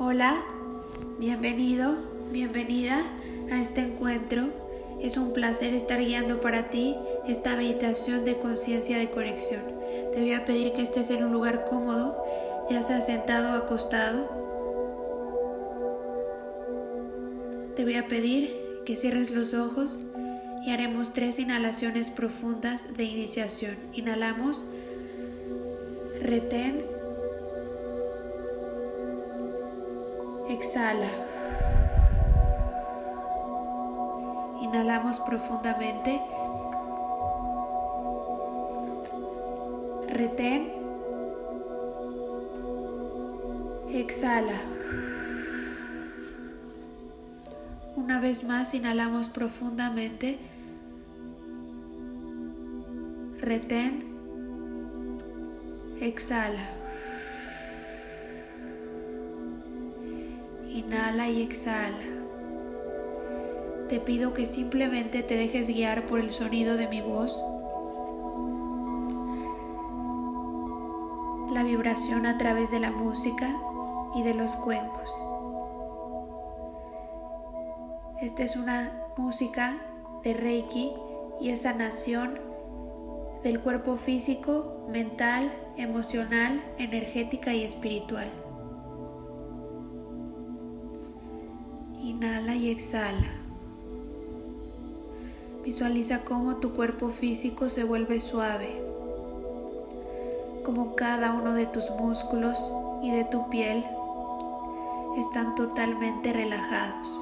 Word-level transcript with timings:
Hola, 0.00 0.42
bienvenido, 1.20 1.94
bienvenida 2.32 3.04
a 3.52 3.62
este 3.62 3.82
encuentro. 3.82 4.48
Es 5.00 5.16
un 5.16 5.32
placer 5.32 5.72
estar 5.72 6.00
guiando 6.00 6.40
para 6.40 6.68
ti 6.68 6.96
esta 7.28 7.54
meditación 7.54 8.24
de 8.24 8.36
conciencia 8.38 8.98
de 8.98 9.10
conexión. 9.10 9.62
Te 10.12 10.20
voy 10.20 10.32
a 10.32 10.44
pedir 10.44 10.72
que 10.72 10.82
estés 10.82 11.10
en 11.10 11.22
un 11.22 11.32
lugar 11.32 11.64
cómodo, 11.64 12.16
ya 12.68 12.82
sea 12.82 13.02
sentado 13.02 13.54
o 13.54 13.62
acostado. 13.62 14.28
Te 17.76 17.84
voy 17.84 17.94
a 17.94 18.08
pedir 18.08 18.56
que 18.84 18.96
cierres 18.96 19.30
los 19.30 19.54
ojos 19.54 20.00
y 20.66 20.70
haremos 20.70 21.12
tres 21.12 21.38
inhalaciones 21.38 22.10
profundas 22.10 22.82
de 22.96 23.04
iniciación. 23.04 23.76
Inhalamos, 23.92 24.66
retén, 26.20 26.93
exhala. 30.54 31.08
Inhalamos 34.60 35.20
profundamente. 35.20 36.20
Retén. 40.08 40.72
Exhala. 43.92 44.58
Una 47.96 48.20
vez 48.20 48.44
más 48.44 48.74
inhalamos 48.74 49.28
profundamente. 49.28 50.38
Retén. 53.40 54.04
Exhala. 56.00 56.83
Inhala 60.84 61.30
y 61.30 61.42
exhala. 61.42 61.96
Te 63.88 64.00
pido 64.00 64.34
que 64.34 64.44
simplemente 64.44 65.22
te 65.22 65.34
dejes 65.34 65.68
guiar 65.68 66.04
por 66.06 66.20
el 66.20 66.30
sonido 66.30 66.76
de 66.76 66.88
mi 66.88 67.00
voz, 67.00 67.42
la 71.52 71.62
vibración 71.62 72.26
a 72.26 72.36
través 72.36 72.70
de 72.70 72.80
la 72.80 72.90
música 72.90 73.56
y 74.14 74.22
de 74.22 74.34
los 74.34 74.56
cuencos. 74.56 75.10
Esta 78.20 78.42
es 78.42 78.56
una 78.56 78.92
música 79.16 79.78
de 80.22 80.34
Reiki 80.34 80.92
y 81.40 81.48
es 81.48 81.62
sanación 81.62 82.40
del 83.42 83.60
cuerpo 83.60 83.96
físico, 83.96 84.86
mental, 84.88 85.50
emocional, 85.76 86.62
energética 86.78 87.54
y 87.54 87.64
espiritual. 87.64 88.43
Exhala. 92.74 93.30
Visualiza 95.64 96.24
cómo 96.24 96.56
tu 96.56 96.74
cuerpo 96.74 97.08
físico 97.08 97.68
se 97.68 97.84
vuelve 97.84 98.20
suave, 98.20 98.82
como 100.64 100.94
cada 100.94 101.32
uno 101.32 101.54
de 101.54 101.66
tus 101.66 101.90
músculos 101.90 102.58
y 103.02 103.10
de 103.10 103.24
tu 103.24 103.48
piel 103.48 103.84
están 105.16 105.54
totalmente 105.54 106.32
relajados. 106.32 107.20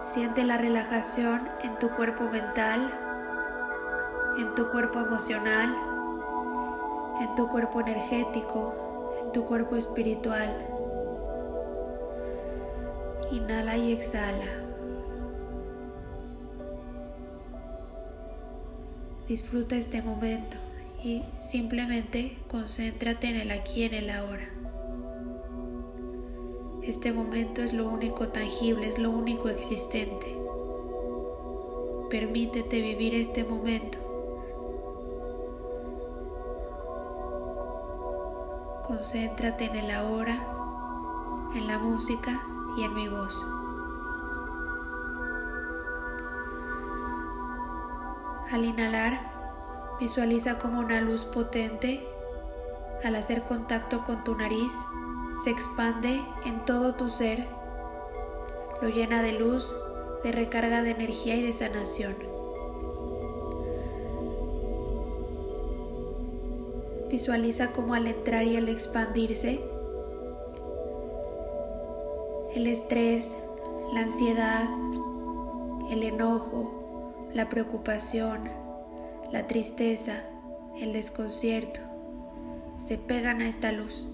Siente 0.00 0.44
la 0.44 0.58
relajación 0.58 1.48
en 1.62 1.78
tu 1.78 1.88
cuerpo 1.90 2.24
mental, 2.24 2.92
en 4.38 4.54
tu 4.54 4.70
cuerpo 4.70 5.00
emocional, 5.00 5.74
en 7.20 7.34
tu 7.34 7.48
cuerpo 7.48 7.80
energético, 7.80 8.74
en 9.22 9.32
tu 9.32 9.44
cuerpo 9.44 9.76
espiritual. 9.76 10.75
Inhala 13.36 13.76
y 13.76 13.92
exhala. 13.92 14.46
Disfruta 19.28 19.76
este 19.76 20.00
momento 20.00 20.56
y 21.04 21.22
simplemente 21.38 22.38
concéntrate 22.48 23.28
en 23.28 23.36
el 23.36 23.50
aquí 23.50 23.82
y 23.82 23.84
en 23.84 23.94
el 23.94 24.08
ahora. 24.10 24.48
Este 26.82 27.12
momento 27.12 27.62
es 27.62 27.74
lo 27.74 27.90
único 27.90 28.28
tangible, 28.28 28.88
es 28.88 28.98
lo 28.98 29.10
único 29.10 29.50
existente. 29.50 30.34
Permítete 32.08 32.80
vivir 32.80 33.14
este 33.16 33.44
momento. 33.44 33.98
Concéntrate 38.86 39.64
en 39.64 39.76
el 39.76 39.90
ahora, 39.90 40.42
en 41.54 41.66
la 41.66 41.78
música 41.78 42.55
y 42.76 42.84
en 42.84 42.94
mi 42.94 43.08
voz. 43.08 43.46
Al 48.52 48.64
inhalar, 48.64 49.18
visualiza 49.98 50.58
como 50.58 50.80
una 50.80 51.00
luz 51.00 51.24
potente, 51.24 52.06
al 53.04 53.16
hacer 53.16 53.42
contacto 53.42 54.04
con 54.04 54.24
tu 54.24 54.34
nariz, 54.34 54.72
se 55.44 55.50
expande 55.50 56.22
en 56.44 56.64
todo 56.64 56.94
tu 56.94 57.08
ser, 57.08 57.46
lo 58.80 58.88
llena 58.88 59.22
de 59.22 59.32
luz, 59.32 59.74
de 60.22 60.32
recarga 60.32 60.82
de 60.82 60.90
energía 60.90 61.36
y 61.36 61.42
de 61.42 61.52
sanación. 61.52 62.14
Visualiza 67.10 67.72
como 67.72 67.94
al 67.94 68.06
entrar 68.06 68.44
y 68.44 68.56
al 68.56 68.68
expandirse, 68.68 69.60
el 72.56 72.68
estrés, 72.68 73.36
la 73.92 74.00
ansiedad, 74.00 74.66
el 75.90 76.02
enojo, 76.02 77.26
la 77.34 77.50
preocupación, 77.50 78.48
la 79.30 79.46
tristeza, 79.46 80.22
el 80.80 80.94
desconcierto, 80.94 81.80
se 82.78 82.96
pegan 82.96 83.42
a 83.42 83.48
esta 83.48 83.72
luz. 83.72 84.06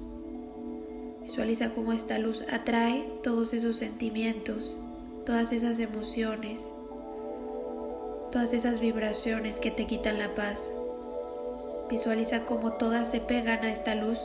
Visualiza 1.23 1.71
cómo 1.71 1.93
esta 1.93 2.19
luz 2.19 2.45
atrae 2.51 3.09
todos 3.23 3.55
esos 3.55 3.77
sentimientos, 3.77 4.77
todas 5.25 5.53
esas 5.53 5.79
emociones, 5.79 6.73
todas 8.33 8.53
esas 8.55 8.81
vibraciones 8.81 9.61
que 9.61 9.71
te 9.71 9.87
quitan 9.87 10.19
la 10.19 10.35
paz. 10.35 10.69
Visualiza 11.89 12.45
cómo 12.45 12.73
todas 12.73 13.09
se 13.09 13.21
pegan 13.21 13.65
a 13.65 13.71
esta 13.71 13.95
luz 13.95 14.19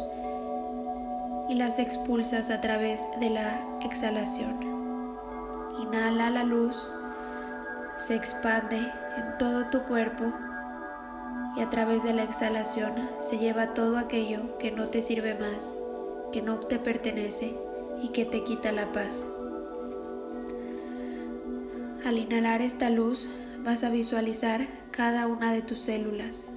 y 1.49 1.55
las 1.55 1.79
expulsas 1.79 2.49
a 2.49 2.61
través 2.61 3.01
de 3.19 3.29
la 3.29 3.61
exhalación. 3.83 4.55
Inhala 5.81 6.29
la 6.29 6.43
luz, 6.43 6.89
se 7.97 8.15
expande 8.15 8.77
en 8.77 9.37
todo 9.39 9.65
tu 9.67 9.81
cuerpo 9.83 10.25
y 11.55 11.61
a 11.61 11.69
través 11.69 12.03
de 12.03 12.13
la 12.13 12.23
exhalación 12.23 12.93
se 13.19 13.37
lleva 13.37 13.73
todo 13.73 13.97
aquello 13.97 14.57
que 14.59 14.71
no 14.71 14.89
te 14.89 15.01
sirve 15.01 15.33
más, 15.35 15.73
que 16.31 16.41
no 16.41 16.57
te 16.57 16.77
pertenece 16.77 17.55
y 18.03 18.09
que 18.09 18.25
te 18.25 18.43
quita 18.43 18.71
la 18.71 18.91
paz. 18.91 19.23
Al 22.05 22.17
inhalar 22.17 22.61
esta 22.61 22.89
luz 22.89 23.29
vas 23.63 23.83
a 23.83 23.89
visualizar 23.89 24.67
cada 24.91 25.27
una 25.27 25.51
de 25.51 25.61
tus 25.61 25.79
células. 25.79 26.47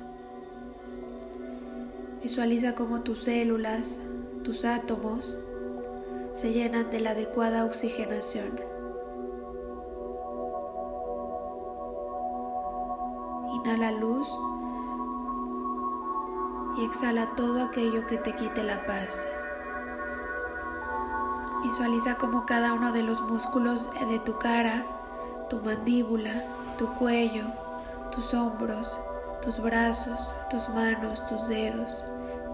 Visualiza 2.23 2.75
cómo 2.75 3.01
tus 3.01 3.25
células, 3.25 3.97
tus 4.51 4.65
átomos 4.65 5.39
se 6.35 6.53
llenan 6.53 6.91
de 6.91 6.99
la 6.99 7.11
adecuada 7.11 7.65
oxigenación. 7.65 8.61
Inhala 13.55 13.93
luz 13.93 14.29
y 16.79 16.85
exhala 16.85 17.33
todo 17.37 17.63
aquello 17.63 18.05
que 18.09 18.19
te 18.19 18.35
quite 18.35 18.65
la 18.65 18.85
paz. 18.87 19.25
Visualiza 21.63 22.17
como 22.17 22.45
cada 22.45 22.73
uno 22.73 22.91
de 22.91 23.05
los 23.05 23.21
músculos 23.21 23.89
de 24.09 24.19
tu 24.19 24.37
cara, 24.39 24.85
tu 25.49 25.61
mandíbula, 25.61 26.33
tu 26.77 26.89
cuello, 26.95 27.45
tus 28.11 28.35
hombros, 28.35 28.99
tus 29.43 29.63
brazos, 29.63 30.35
tus 30.51 30.69
manos, 30.71 31.25
tus 31.29 31.47
dedos, 31.47 32.03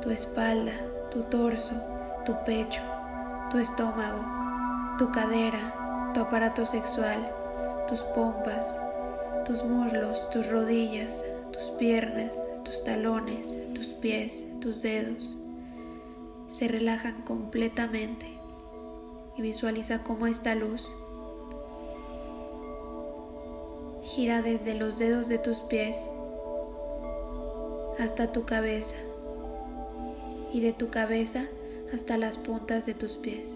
tu 0.03 0.11
espalda, 0.11 0.75
tu 1.17 1.23
torso, 1.23 1.73
tu 2.27 2.35
pecho, 2.45 2.83
tu 3.51 3.59
estómago, 3.59 4.99
tu 4.99 5.13
cadera, 5.13 6.11
tu 6.13 6.21
aparato 6.21 6.67
sexual, 6.67 7.17
tus 7.89 8.01
pompas, 8.01 8.77
tus 9.47 9.63
muslos, 9.63 10.29
tus 10.31 10.51
rodillas, 10.51 11.25
tus 11.53 11.71
piernas, 11.79 12.37
tus 12.65 12.83
talones, 12.83 13.57
tus 13.75 13.93
pies, 13.93 14.49
tus 14.61 14.83
dedos, 14.83 15.37
se 16.49 16.67
relajan 16.67 17.23
completamente 17.23 18.27
y 19.37 19.43
visualiza 19.43 20.03
cómo 20.03 20.27
esta 20.27 20.57
luz 20.57 20.85
gira 24.03 24.43
desde 24.43 24.75
los 24.75 24.99
dedos 24.99 25.29
de 25.29 25.39
tus 25.39 25.61
pies 25.61 26.09
hasta 28.01 28.33
tu 28.33 28.45
cabeza. 28.45 28.97
Y 30.53 30.61
de 30.61 30.73
tu 30.73 30.89
cabeza 30.89 31.45
hasta 31.97 32.19
las 32.19 32.37
puntas 32.37 32.85
de 32.85 32.93
tus 32.93 33.13
pies. 33.13 33.55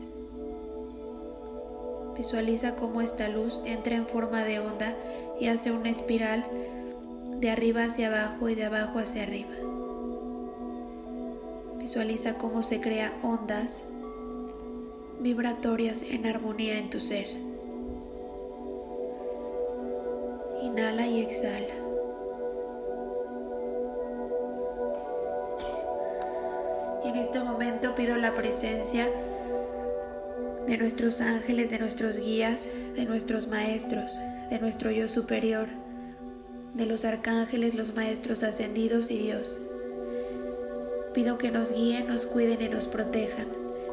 Visualiza 2.17 2.75
cómo 2.75 3.03
esta 3.03 3.29
luz 3.29 3.61
entra 3.67 3.95
en 3.95 4.07
forma 4.07 4.45
de 4.45 4.61
onda 4.61 4.97
y 5.39 5.49
hace 5.49 5.71
una 5.71 5.91
espiral 5.91 6.45
de 7.39 7.51
arriba 7.51 7.85
hacia 7.85 8.09
abajo 8.09 8.49
y 8.49 8.55
de 8.55 8.65
abajo 8.65 8.99
hacia 8.99 9.25
arriba. 9.25 9.51
Visualiza 11.77 12.39
cómo 12.39 12.63
se 12.63 12.81
crean 12.81 13.13
ondas 13.23 13.83
vibratorias 15.21 16.03
en 16.03 16.27
armonía 16.27 16.79
en 16.79 16.89
tu 16.89 16.99
ser. 16.99 17.27
Inhala 20.63 21.07
y 21.07 21.21
exhala. 21.21 21.80
En 27.11 27.17
este 27.17 27.41
momento 27.41 27.97
pido 27.97 28.17
la 28.17 28.31
presencia 28.31 29.09
de 30.69 30.77
nuestros 30.77 31.21
ángeles, 31.21 31.71
de 31.71 31.81
nuestros 31.81 32.17
guías, 32.17 32.69
de 32.95 33.05
nuestros 33.05 33.49
maestros, 33.49 34.17
de 34.49 34.61
nuestro 34.61 34.93
yo 34.93 35.09
superior, 35.09 35.67
de 36.75 36.87
los 36.87 37.05
arcángeles, 37.05 37.75
los 37.75 37.97
maestros 37.97 38.45
ascendidos 38.45 39.11
y 39.11 39.19
Dios. 39.19 39.61
Pido 41.13 41.37
que 41.37 41.51
nos 41.51 41.73
guíen, 41.73 42.07
nos 42.07 42.27
cuiden 42.27 42.63
y 42.63 42.69
nos 42.69 42.87
protejan, 42.87 43.49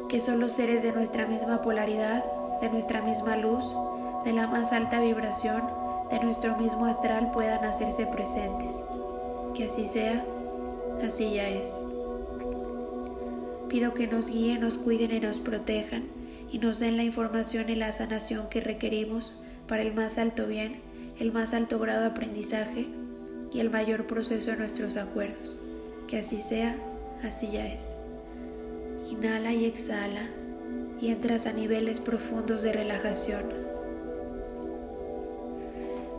que 0.08 0.20
son 0.20 0.38
los 0.38 0.52
seres 0.52 0.84
de 0.84 0.92
nuestra 0.92 1.26
misma 1.26 1.60
polaridad, 1.60 2.24
de 2.60 2.70
nuestra 2.70 3.02
misma 3.02 3.36
luz, 3.36 3.64
de 4.24 4.32
la 4.32 4.46
más 4.46 4.72
alta 4.72 5.00
vibración, 5.00 5.64
de 6.08 6.20
nuestro 6.20 6.56
mismo 6.56 6.86
astral 6.86 7.32
puedan 7.32 7.64
hacerse 7.64 8.06
presentes. 8.06 8.72
Que 9.56 9.64
así 9.64 9.88
sea, 9.88 10.24
así 11.02 11.34
ya 11.34 11.48
es. 11.48 11.80
Pido 13.68 13.92
que 13.92 14.06
nos 14.06 14.30
guíen, 14.30 14.60
nos 14.60 14.78
cuiden 14.78 15.12
y 15.14 15.20
nos 15.20 15.38
protejan 15.38 16.04
y 16.50 16.58
nos 16.58 16.78
den 16.78 16.96
la 16.96 17.04
información 17.04 17.68
y 17.68 17.74
la 17.74 17.92
sanación 17.92 18.48
que 18.48 18.62
requerimos 18.62 19.34
para 19.68 19.82
el 19.82 19.92
más 19.92 20.16
alto 20.16 20.46
bien, 20.46 20.80
el 21.20 21.32
más 21.32 21.52
alto 21.52 21.78
grado 21.78 22.00
de 22.00 22.06
aprendizaje 22.06 22.86
y 23.52 23.60
el 23.60 23.68
mayor 23.68 24.06
proceso 24.06 24.50
de 24.50 24.56
nuestros 24.56 24.96
acuerdos. 24.96 25.60
Que 26.06 26.20
así 26.20 26.40
sea, 26.40 26.76
así 27.22 27.50
ya 27.52 27.66
es. 27.66 27.88
Inhala 29.10 29.52
y 29.52 29.66
exhala 29.66 30.26
y 31.00 31.08
entras 31.10 31.46
a 31.46 31.52
niveles 31.52 32.00
profundos 32.00 32.62
de 32.62 32.72
relajación. 32.72 33.42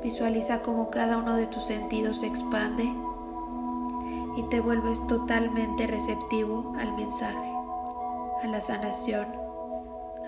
Visualiza 0.04 0.62
cómo 0.62 0.92
cada 0.92 1.18
uno 1.18 1.36
de 1.36 1.48
tus 1.48 1.66
sentidos 1.66 2.19
se 2.22 2.28
expande 2.28 2.88
y 4.39 4.44
te 4.44 4.62
vuelves 4.62 5.06
totalmente 5.07 5.86
receptivo 5.86 6.74
al 6.80 6.95
mensaje, 6.95 7.51
a 8.41 8.47
la 8.47 8.62
sanación, 8.62 9.27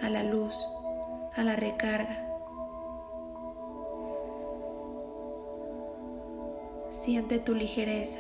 a 0.02 0.10
la 0.10 0.22
luz, 0.22 0.54
a 1.34 1.44
la 1.46 1.56
recarga. 1.56 2.28
Siente 6.90 7.40
tu 7.40 7.56
ligereza, 7.56 8.20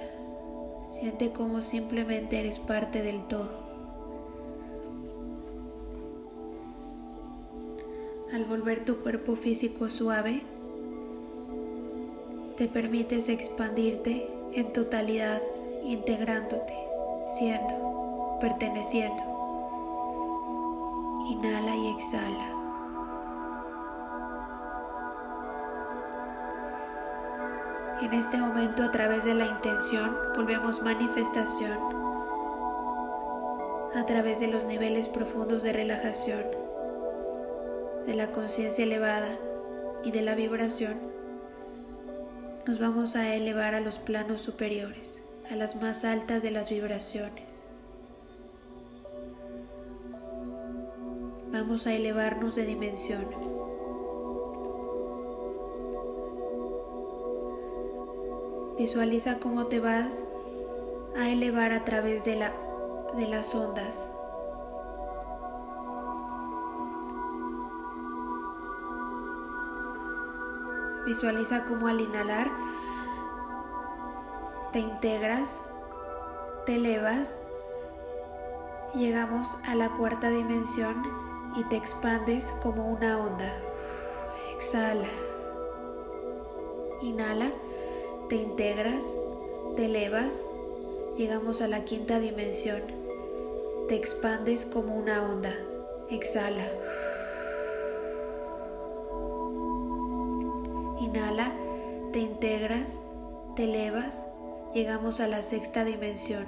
siente 0.88 1.34
como 1.34 1.60
simplemente 1.60 2.40
eres 2.40 2.60
parte 2.60 3.04
del 3.04 3.28
todo. 3.28 3.52
Al 8.32 8.46
volver 8.46 8.86
tu 8.86 9.00
cuerpo 9.00 9.36
físico 9.36 9.90
suave, 9.90 10.42
te 12.56 12.70
permites 12.70 13.28
expandirte 13.28 14.30
en 14.54 14.72
totalidad, 14.72 15.42
integrándote, 15.84 16.74
siendo, 17.38 18.38
perteneciendo. 18.40 19.24
Inhala 21.30 21.76
y 21.76 21.88
exhala. 21.90 22.48
En 28.02 28.14
este 28.14 28.38
momento 28.38 28.84
a 28.84 28.92
través 28.92 29.24
de 29.24 29.36
la 29.36 29.46
intención 29.46 30.16
volvemos 30.36 30.82
manifestación 30.82 31.78
a 33.96 34.06
través 34.06 34.40
de 34.40 34.48
los 34.48 34.66
niveles 34.66 35.08
profundos 35.08 35.64
de 35.64 35.74
relajación, 35.74 36.42
de 38.08 38.16
la 38.16 38.32
conciencia 38.32 38.84
elevada 38.84 39.38
y 40.04 40.12
de 40.12 40.22
la 40.24 40.34
vibración, 40.34 40.96
nos 42.66 42.80
vamos 42.80 43.16
a 43.16 43.36
elevar 43.36 43.76
a 43.76 43.80
los 43.80 44.00
planos 44.00 44.42
superiores, 44.42 45.21
a 45.52 45.56
las 45.56 45.76
más 45.76 46.06
altas 46.06 46.42
de 46.42 46.50
las 46.50 46.70
vibraciones. 46.70 47.62
Vamos 51.52 51.86
a 51.88 51.94
elevarnos 51.94 52.56
de 52.56 52.66
dimensión. 52.66 53.26
Visualiza 58.78 59.40
cómo 59.40 59.68
te 59.68 59.82
vas 59.82 60.24
a 61.18 61.30
elevar 61.30 61.74
a 61.74 61.84
través 61.84 62.24
de, 62.24 62.38
la, 62.38 62.54
de 63.18 63.28
las 63.28 63.54
ondas. 63.54 64.08
Visualiza 71.06 71.66
cómo 71.66 71.88
al 71.88 72.00
inhalar 72.00 72.50
te 74.72 74.80
integras, 74.80 75.58
te 76.66 76.76
elevas, 76.76 77.38
llegamos 78.96 79.58
a 79.66 79.76
la 79.76 79.90
cuarta 79.98 80.30
dimensión 80.30 80.96
y 81.58 81.64
te 81.66 81.76
expandes 81.76 82.52
como 82.64 82.88
una 82.90 83.20
onda. 83.20 83.52
Exhala. 84.56 85.08
Inhala, 87.02 87.52
te 88.30 88.36
integras, 88.36 89.04
te 89.76 89.86
elevas, 89.86 90.36
llegamos 91.18 91.62
a 91.62 91.68
la 91.68 91.84
quinta 91.84 92.20
dimensión. 92.20 92.82
Te 93.90 93.96
expandes 93.96 94.66
como 94.66 94.96
una 94.96 95.22
onda. 95.22 95.54
Exhala. 96.10 96.66
Inhala, 101.02 101.52
te 102.14 102.20
integras, 102.20 102.92
te 103.56 103.66
elevas, 103.66 104.24
llegamos 104.74 105.20
a 105.20 105.28
la 105.28 105.44
sexta 105.44 105.84
dimensión. 105.84 106.46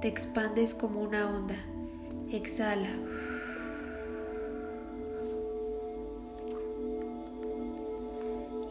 Te 0.00 0.08
expandes 0.08 0.74
como 0.74 1.00
una 1.00 1.28
onda. 1.28 1.54
Exhala. 2.30 2.88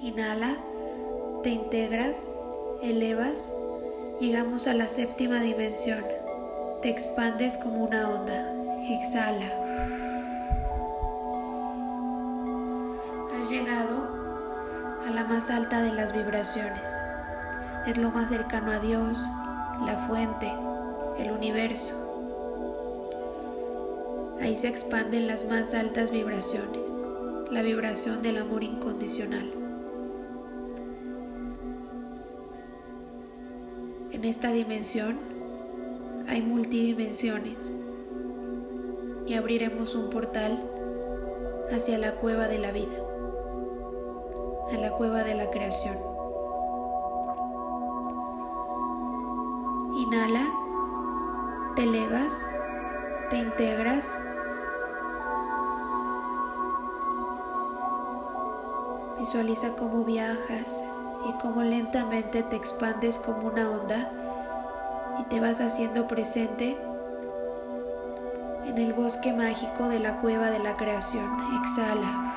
Inhala, 0.02 0.56
te 1.42 1.50
integras, 1.50 2.16
elevas, 2.82 3.50
llegamos 4.20 4.68
a 4.68 4.74
la 4.74 4.88
séptima 4.88 5.42
dimensión. 5.42 6.04
Te 6.82 6.90
expandes 6.90 7.58
como 7.58 7.86
una 7.86 8.10
onda. 8.10 8.52
Exhala. 8.88 9.50
Has 13.34 13.50
llegado 13.50 15.02
a 15.08 15.10
la 15.12 15.24
más 15.24 15.50
alta 15.50 15.82
de 15.82 15.94
las 15.94 16.14
vibraciones. 16.14 17.05
Es 17.88 18.00
lo 18.00 18.10
más 18.10 18.30
cercano 18.30 18.72
a 18.72 18.80
Dios, 18.80 19.16
la 19.86 19.96
fuente, 20.08 20.52
el 21.20 21.32
universo. 21.32 21.94
Ahí 24.42 24.56
se 24.56 24.70
expanden 24.70 25.28
las 25.28 25.46
más 25.46 25.74
altas 25.76 26.10
vibraciones, 26.10 26.82
la 27.52 27.62
vibración 27.62 28.24
del 28.24 28.38
amor 28.38 28.64
incondicional. 28.64 29.52
En 34.12 34.26
esta 34.26 34.52
dimensión 34.52 35.20
hay 36.28 36.42
multidimensiones 36.42 37.72
y 39.28 39.36
abriremos 39.36 39.94
un 39.94 40.10
portal 40.10 40.60
hacia 41.72 42.00
la 42.00 42.14
cueva 42.16 42.48
de 42.48 42.58
la 42.58 42.72
vida, 42.72 42.98
a 44.74 44.78
la 44.78 44.90
cueva 44.90 45.24
de 45.24 45.36
la 45.36 45.52
creación. 45.52 46.15
Inhala, 50.16 50.48
te 51.76 51.84
elevas, 51.84 52.32
te 53.30 53.36
integras. 53.36 54.10
Visualiza 59.20 59.72
cómo 59.78 60.06
viajas 60.06 60.82
y 61.28 61.34
cómo 61.42 61.64
lentamente 61.64 62.44
te 62.44 62.56
expandes 62.56 63.20
como 63.20 63.50
una 63.50 63.70
onda 63.70 64.10
y 65.20 65.24
te 65.26 65.42
vas 65.42 65.60
haciendo 65.60 66.08
presente 66.08 66.78
en 68.68 68.78
el 68.78 68.94
bosque 68.94 69.34
mágico 69.34 69.90
de 69.90 70.00
la 70.00 70.22
cueva 70.22 70.50
de 70.50 70.60
la 70.60 70.78
creación. 70.78 71.28
Exhala. 71.60 72.34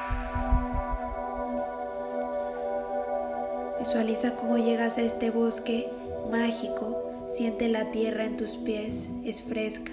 Visualiza 3.79 4.35
cómo 4.35 4.59
llegas 4.59 4.99
a 4.99 5.03
este 5.03 5.31
bosque 5.31 5.89
mágico. 6.29 7.08
Siente 7.39 7.69
la 7.69 7.93
tierra 7.93 8.25
en 8.25 8.37
tus 8.37 8.57
pies, 8.57 9.09
es 9.25 9.45
fresca. 9.45 9.93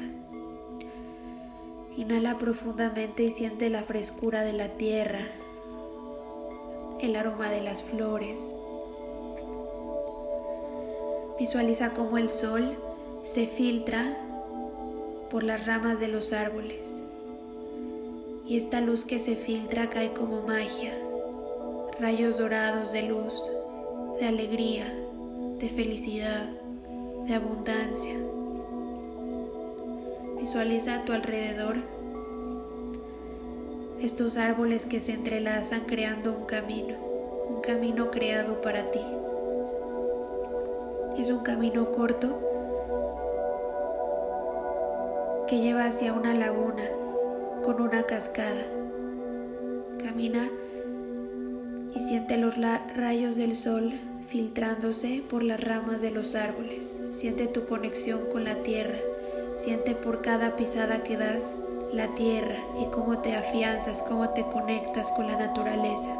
Inhala 1.95 2.39
profundamente 2.39 3.21
y 3.21 3.31
siente 3.31 3.69
la 3.69 3.83
frescura 3.83 4.41
de 4.41 4.51
la 4.51 4.69
tierra, 4.69 5.19
el 7.01 7.15
aroma 7.15 7.51
de 7.51 7.61
las 7.61 7.83
flores. 7.83 8.47
Visualiza 11.39 11.93
cómo 11.93 12.17
el 12.17 12.31
sol 12.31 12.75
se 13.23 13.45
filtra 13.45 14.17
por 15.29 15.43
las 15.43 15.67
ramas 15.67 15.99
de 15.99 16.07
los 16.07 16.33
árboles 16.33 16.95
y 18.47 18.57
esta 18.57 18.81
luz 18.81 19.05
que 19.05 19.19
se 19.19 19.35
filtra 19.35 19.91
cae 19.91 20.13
como 20.13 20.41
magia, 20.47 20.97
rayos 21.99 22.39
dorados 22.39 22.91
de 22.91 23.03
luz, 23.03 23.35
de 24.19 24.25
alegría, 24.25 24.91
de 25.59 25.69
felicidad, 25.69 26.49
de 27.27 27.33
abundancia. 27.33 28.15
Visualiza 30.39 30.95
a 30.95 31.05
tu 31.05 31.13
alrededor 31.13 31.77
estos 34.01 34.37
árboles 34.37 34.85
que 34.85 35.01
se 35.01 35.13
entrelazan 35.13 35.81
creando 35.81 36.33
un 36.33 36.45
camino, 36.45 36.95
un 37.49 37.61
camino 37.61 38.11
creado 38.11 38.61
para 38.61 38.91
ti. 38.91 39.01
Es 41.17 41.29
un 41.29 41.39
camino 41.39 41.91
corto 41.91 42.41
que 45.47 45.59
lleva 45.59 45.85
hacia 45.85 46.13
una 46.13 46.33
laguna 46.33 46.83
con 47.63 47.81
una 47.81 48.03
cascada. 48.03 48.65
Camina 50.03 50.49
y 51.95 51.99
siente 52.01 52.37
los 52.37 52.55
rayos 52.95 53.35
del 53.35 53.55
sol 53.55 53.93
filtrándose 54.27 55.23
por 55.29 55.43
las 55.43 55.59
ramas 55.59 56.01
de 56.01 56.11
los 56.11 56.35
árboles. 56.35 57.04
Siente 57.17 57.47
tu 57.47 57.65
conexión 57.65 58.25
con 58.29 58.43
la 58.43 58.55
tierra. 58.55 58.97
Siente 59.63 59.95
por 59.95 60.21
cada 60.21 60.57
pisada 60.57 61.01
que 61.01 61.15
das 61.15 61.49
la 61.93 62.13
tierra 62.13 62.57
y 62.81 62.91
cómo 62.91 63.19
te 63.19 63.35
afianzas, 63.35 64.03
cómo 64.03 64.31
te 64.31 64.43
conectas 64.43 65.09
con 65.13 65.25
la 65.25 65.37
naturaleza. 65.37 66.13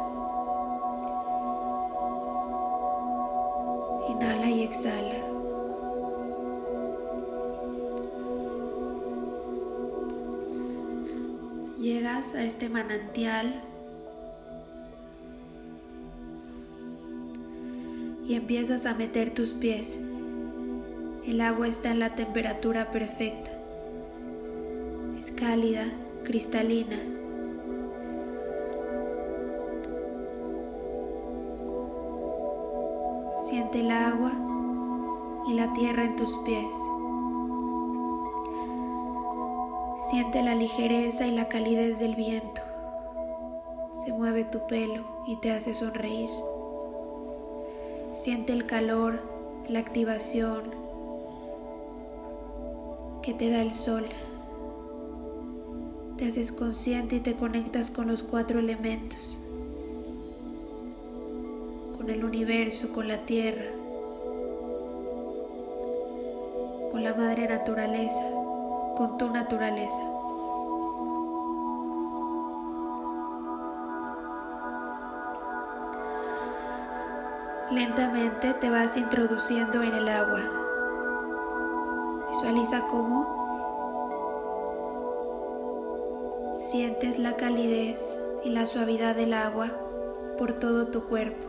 Inhala 4.08 4.50
y 4.50 4.62
exhala. 4.62 5.14
Llegas 11.78 12.34
a 12.34 12.42
este 12.42 12.70
manantial 12.70 13.60
y 18.26 18.34
empiezas 18.34 18.86
a 18.86 18.94
meter 18.94 19.34
tus 19.34 19.50
pies. 19.50 19.98
El 21.26 21.40
agua 21.40 21.66
está 21.66 21.90
en 21.90 21.98
la 21.98 22.14
temperatura 22.14 22.92
perfecta. 22.92 23.50
Es 25.18 25.32
cálida, 25.32 25.84
cristalina. 26.22 26.96
Siente 33.48 33.80
el 33.80 33.90
agua 33.90 34.30
y 35.48 35.54
la 35.54 35.72
tierra 35.72 36.04
en 36.04 36.14
tus 36.14 36.32
pies. 36.44 36.72
Siente 40.10 40.44
la 40.44 40.54
ligereza 40.54 41.26
y 41.26 41.32
la 41.32 41.48
calidez 41.48 41.98
del 41.98 42.14
viento. 42.14 42.62
Se 44.04 44.12
mueve 44.12 44.44
tu 44.44 44.64
pelo 44.68 45.02
y 45.26 45.34
te 45.40 45.50
hace 45.50 45.74
sonreír. 45.74 46.30
Siente 48.12 48.52
el 48.52 48.64
calor, 48.66 49.18
la 49.68 49.80
activación 49.80 50.85
que 53.26 53.34
te 53.34 53.50
da 53.50 53.60
el 53.60 53.74
sol. 53.74 54.06
Te 56.16 56.28
haces 56.28 56.52
consciente 56.52 57.16
y 57.16 57.20
te 57.20 57.34
conectas 57.34 57.90
con 57.90 58.06
los 58.06 58.22
cuatro 58.22 58.60
elementos, 58.60 59.36
con 61.96 62.08
el 62.08 62.24
universo, 62.24 62.92
con 62.92 63.08
la 63.08 63.26
tierra, 63.26 63.64
con 66.92 67.02
la 67.02 67.14
madre 67.14 67.48
naturaleza, 67.48 68.22
con 68.96 69.18
tu 69.18 69.28
naturaleza. 69.28 70.02
Lentamente 77.72 78.54
te 78.54 78.70
vas 78.70 78.96
introduciendo 78.96 79.82
en 79.82 79.94
el 79.94 80.08
agua. 80.08 80.65
Visualiza 82.46 82.86
cómo 82.86 83.26
sientes 86.70 87.18
la 87.18 87.34
calidez 87.34 88.00
y 88.44 88.50
la 88.50 88.66
suavidad 88.66 89.16
del 89.16 89.34
agua 89.34 89.68
por 90.38 90.52
todo 90.60 90.86
tu 90.86 91.08
cuerpo. 91.08 91.44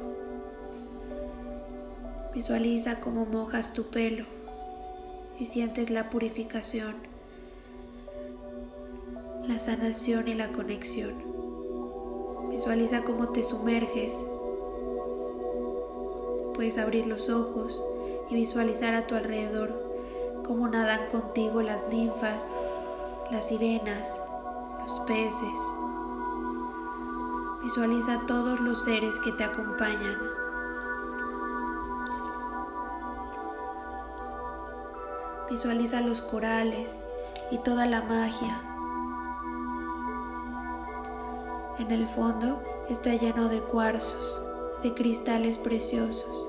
Visualiza 2.33 2.99
cómo 2.99 3.27
mojas 3.27 3.73
tu 3.73 3.91
pelo 3.91 4.25
y 5.39 5.45
sientes 5.45 5.91
la 5.91 6.09
purificación, 6.09 6.95
la 9.47 9.59
sanación 9.59 10.27
y 10.27 10.33
la 10.33 10.51
conexión. 10.51 11.13
Visualiza 12.49 13.03
cómo 13.03 13.29
te 13.29 13.43
sumerges 13.43 14.15
puedes 16.55 16.79
abrir 16.79 17.05
los 17.05 17.29
ojos 17.29 17.83
y 18.31 18.33
visualizar 18.33 18.95
a 18.95 19.05
tu 19.05 19.13
alrededor 19.13 19.86
cómo 20.47 20.67
nadan 20.69 21.09
contigo 21.09 21.61
las 21.61 21.87
ninfas, 21.89 22.49
las 23.31 23.47
sirenas, 23.47 24.17
los 24.79 24.99
peces. 25.01 25.59
Visualiza 27.61 28.21
todos 28.27 28.61
los 28.61 28.83
seres 28.85 29.19
que 29.19 29.33
te 29.33 29.43
acompañan. 29.43 30.17
Visualiza 35.49 36.01
los 36.01 36.21
corales 36.21 37.03
y 37.51 37.57
toda 37.57 37.85
la 37.85 38.01
magia. 38.01 38.61
En 41.79 41.91
el 41.91 42.07
fondo 42.07 42.61
está 42.89 43.13
lleno 43.15 43.49
de 43.49 43.59
cuarzos, 43.59 44.41
de 44.81 44.93
cristales 44.93 45.57
preciosos. 45.57 46.46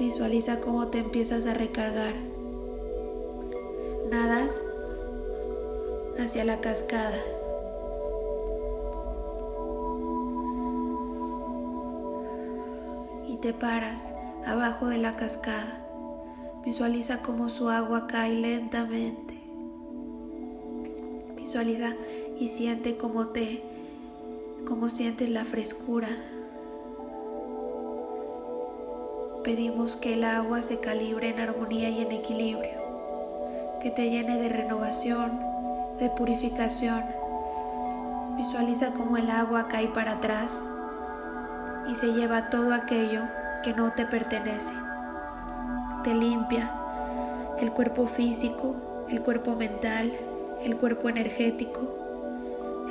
Visualiza 0.00 0.60
cómo 0.60 0.86
te 0.86 0.96
empiezas 0.96 1.44
a 1.44 1.52
recargar. 1.52 2.14
Nadas 4.10 4.62
hacia 6.18 6.42
la 6.46 6.58
cascada. 6.62 7.18
Y 13.28 13.36
te 13.42 13.52
paras 13.52 14.08
abajo 14.46 14.86
de 14.86 14.96
la 14.96 15.16
cascada. 15.16 15.86
Visualiza 16.64 17.20
cómo 17.20 17.50
su 17.50 17.68
agua 17.68 18.06
cae 18.06 18.32
lentamente. 18.32 19.34
Visualiza 21.36 21.92
y 22.38 22.48
siente 22.48 22.96
cómo 22.96 23.26
te, 23.26 23.62
cómo 24.66 24.88
sientes 24.88 25.28
la 25.28 25.44
frescura 25.44 26.08
Pedimos 29.44 29.96
que 29.96 30.14
el 30.14 30.24
agua 30.24 30.60
se 30.60 30.80
calibre 30.80 31.30
en 31.30 31.40
armonía 31.40 31.88
y 31.88 32.02
en 32.02 32.12
equilibrio, 32.12 32.78
que 33.80 33.90
te 33.90 34.10
llene 34.10 34.36
de 34.36 34.50
renovación, 34.50 35.40
de 35.98 36.10
purificación. 36.10 37.02
Visualiza 38.36 38.92
cómo 38.92 39.16
el 39.16 39.30
agua 39.30 39.66
cae 39.68 39.88
para 39.88 40.12
atrás 40.12 40.62
y 41.90 41.94
se 41.94 42.12
lleva 42.12 42.50
todo 42.50 42.74
aquello 42.74 43.22
que 43.64 43.72
no 43.72 43.92
te 43.92 44.04
pertenece. 44.04 44.74
Te 46.04 46.14
limpia 46.14 46.70
el 47.60 47.72
cuerpo 47.72 48.06
físico, 48.06 49.06
el 49.08 49.22
cuerpo 49.22 49.56
mental, 49.56 50.12
el 50.62 50.76
cuerpo 50.76 51.08
energético, 51.08 51.80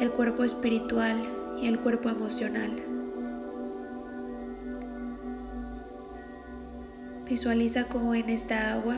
el 0.01 0.09
cuerpo 0.09 0.43
espiritual 0.43 1.23
y 1.61 1.67
el 1.67 1.79
cuerpo 1.79 2.09
emocional. 2.09 2.88
Visualiza 7.29 7.83
como 7.83 8.15
en 8.15 8.27
esta 8.27 8.73
agua 8.73 8.95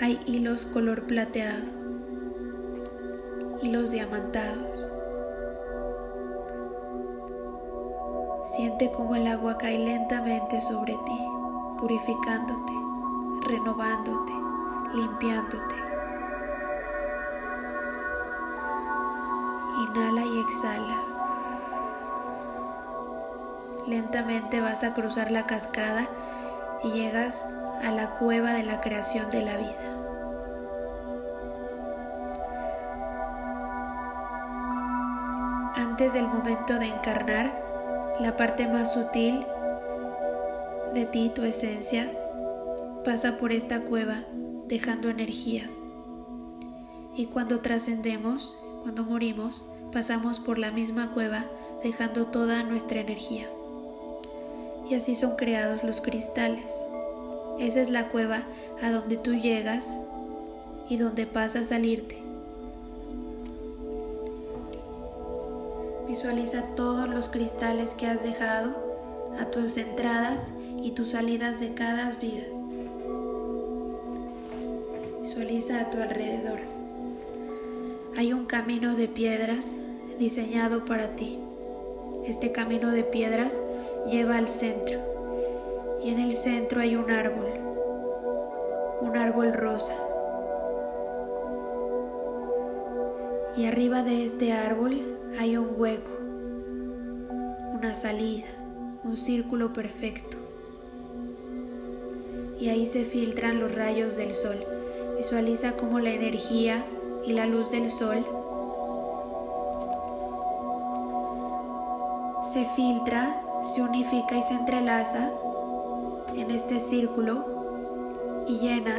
hay 0.00 0.20
hilos 0.26 0.64
color 0.64 1.04
plateado, 1.04 1.62
hilos 3.62 3.92
diamantados. 3.92 4.90
Siente 8.56 8.90
como 8.90 9.14
el 9.14 9.28
agua 9.28 9.56
cae 9.56 9.78
lentamente 9.78 10.60
sobre 10.60 10.94
ti, 10.94 11.18
purificándote, 11.78 12.72
renovándote, 13.46 14.32
limpiándote. 14.96 15.74
Inhala 19.78 20.24
y 20.24 20.40
exhala. 20.40 21.02
Lentamente 23.86 24.60
vas 24.60 24.82
a 24.82 24.92
cruzar 24.92 25.30
la 25.30 25.46
cascada 25.46 26.08
y 26.84 26.90
llegas 26.92 27.44
a 27.84 27.90
la 27.90 28.10
cueva 28.18 28.52
de 28.52 28.62
la 28.62 28.80
creación 28.80 29.30
de 29.30 29.42
la 29.42 29.56
vida. 29.56 29.96
Antes 35.76 36.12
del 36.12 36.26
momento 36.26 36.78
de 36.78 36.86
encarnar, 36.86 37.52
la 38.20 38.36
parte 38.36 38.66
más 38.66 38.92
sutil 38.92 39.44
de 40.94 41.04
ti, 41.04 41.30
tu 41.34 41.42
esencia, 41.42 42.10
pasa 43.04 43.36
por 43.36 43.52
esta 43.52 43.80
cueva 43.80 44.24
dejando 44.66 45.10
energía. 45.10 45.68
Y 47.16 47.26
cuando 47.26 47.60
trascendemos, 47.60 48.56
cuando 48.82 49.04
morimos, 49.04 49.64
pasamos 49.92 50.40
por 50.40 50.58
la 50.58 50.70
misma 50.70 51.12
cueva 51.12 51.44
dejando 51.82 52.26
toda 52.26 52.62
nuestra 52.62 53.00
energía. 53.00 53.48
Y 54.88 54.94
así 54.94 55.16
son 55.16 55.36
creados 55.36 55.82
los 55.82 56.00
cristales. 56.00 56.70
Esa 57.58 57.80
es 57.80 57.90
la 57.90 58.08
cueva 58.08 58.42
a 58.82 58.90
donde 58.90 59.16
tú 59.16 59.34
llegas 59.34 59.86
y 60.88 60.96
donde 60.96 61.26
pasa 61.26 61.60
a 61.60 61.64
salirte. 61.64 62.22
Visualiza 66.06 66.62
todos 66.76 67.08
los 67.08 67.28
cristales 67.28 67.94
que 67.94 68.06
has 68.06 68.22
dejado 68.22 68.74
a 69.40 69.46
tus 69.46 69.76
entradas 69.76 70.52
y 70.82 70.92
tus 70.92 71.10
salidas 71.10 71.58
de 71.58 71.74
cada 71.74 72.10
vida. 72.20 72.44
Visualiza 75.20 75.80
a 75.80 75.90
tu 75.90 76.00
alrededor. 76.00 76.60
Hay 78.16 78.32
un 78.32 78.46
camino 78.46 78.94
de 78.94 79.08
piedras 79.08 79.72
diseñado 80.18 80.84
para 80.84 81.16
ti. 81.16 81.38
Este 82.24 82.52
camino 82.52 82.90
de 82.90 83.02
piedras 83.02 83.60
lleva 84.08 84.36
al 84.36 84.48
centro 84.48 84.98
y 86.02 86.10
en 86.10 86.20
el 86.20 86.34
centro 86.34 86.80
hay 86.80 86.96
un 86.96 87.10
árbol, 87.10 87.48
un 89.00 89.16
árbol 89.16 89.52
rosa. 89.52 89.94
Y 93.56 93.64
arriba 93.64 94.02
de 94.02 94.24
este 94.24 94.52
árbol 94.52 95.00
hay 95.38 95.56
un 95.56 95.70
hueco, 95.76 96.12
una 97.74 97.94
salida, 97.94 98.46
un 99.02 99.16
círculo 99.16 99.72
perfecto. 99.72 100.36
Y 102.60 102.68
ahí 102.68 102.86
se 102.86 103.04
filtran 103.04 103.60
los 103.60 103.74
rayos 103.74 104.16
del 104.16 104.34
sol. 104.34 104.64
Visualiza 105.16 105.72
cómo 105.72 105.98
la 105.98 106.10
energía 106.10 106.84
y 107.26 107.32
la 107.32 107.46
luz 107.46 107.70
del 107.70 107.90
sol 107.90 108.24
se 112.52 112.64
filtra, 112.74 113.42
se 113.74 113.82
unifica 113.82 114.36
y 114.36 114.42
se 114.42 114.54
entrelaza 114.54 115.30
en 116.34 116.50
este 116.50 116.80
círculo 116.80 118.44
y 118.48 118.58
llena 118.58 118.96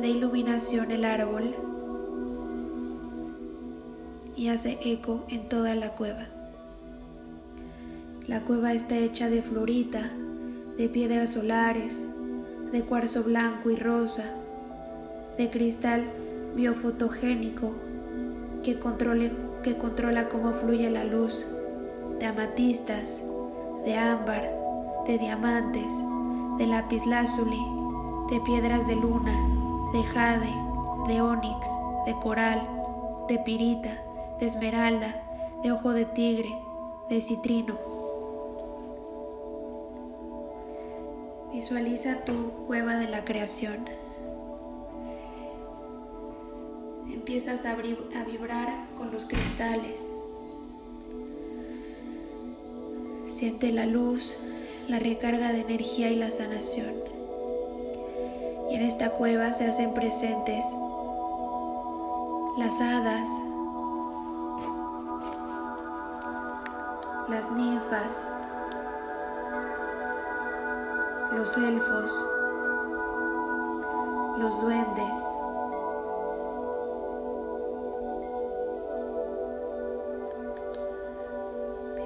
de 0.00 0.08
iluminación 0.08 0.90
el 0.90 1.04
árbol 1.04 1.54
y 4.36 4.48
hace 4.48 4.78
eco 4.82 5.24
en 5.28 5.48
toda 5.48 5.74
la 5.74 5.90
cueva. 5.90 6.24
La 8.26 8.40
cueva 8.40 8.72
está 8.72 8.96
hecha 8.96 9.28
de 9.28 9.42
florita, 9.42 10.10
de 10.78 10.88
piedras 10.88 11.30
solares, 11.30 12.06
de 12.72 12.82
cuarzo 12.82 13.22
blanco 13.22 13.70
y 13.70 13.76
rosa, 13.76 14.24
de 15.38 15.50
cristal 15.50 16.04
biofotogénico 16.54 17.72
que, 18.62 18.78
controla 18.78 20.28
cómo 20.28 20.52
fluye 20.52 20.90
la 20.90 21.04
luz, 21.04 21.46
de 22.18 22.26
amatistas, 22.26 23.20
de 23.84 23.96
ámbar, 23.96 24.50
de 25.06 25.18
diamantes, 25.18 25.92
de 26.58 26.66
lapislázuli, 26.66 27.62
de 28.30 28.40
piedras 28.40 28.86
de 28.86 28.96
luna, 28.96 29.36
de 29.92 30.02
jade, 30.02 30.54
de 31.06 31.20
onix, 31.20 31.66
de 32.06 32.14
coral, 32.20 32.66
de 33.28 33.38
pirita, 33.38 34.02
de 34.40 34.46
esmeralda, 34.46 35.22
de 35.62 35.72
ojo 35.72 35.92
de 35.92 36.04
tigre, 36.06 36.54
de 37.08 37.20
citrino. 37.20 37.74
Visualiza 41.52 42.24
tu 42.24 42.50
cueva 42.66 42.96
de 42.96 43.08
la 43.08 43.24
creación. 43.24 43.88
Empiezas 47.12 47.64
a, 47.64 47.74
vibrar 47.74 48.68
con 48.98 49.12
los 49.12 49.24
cristales. 49.24 50.10
Siente 53.34 53.72
la 53.72 53.84
luz, 53.84 54.36
la 54.86 55.00
recarga 55.00 55.50
de 55.50 55.62
energía 55.62 56.08
y 56.08 56.14
la 56.14 56.30
sanación. 56.30 56.94
Y 58.70 58.76
en 58.76 58.82
esta 58.82 59.10
cueva 59.10 59.52
se 59.54 59.66
hacen 59.66 59.92
presentes 59.92 60.64
las 62.56 62.80
hadas, 62.80 63.28
las 67.28 67.50
ninfas, 67.50 68.28
los 71.32 71.56
elfos, 71.56 72.10
los 74.38 74.60
duendes, 74.60 75.33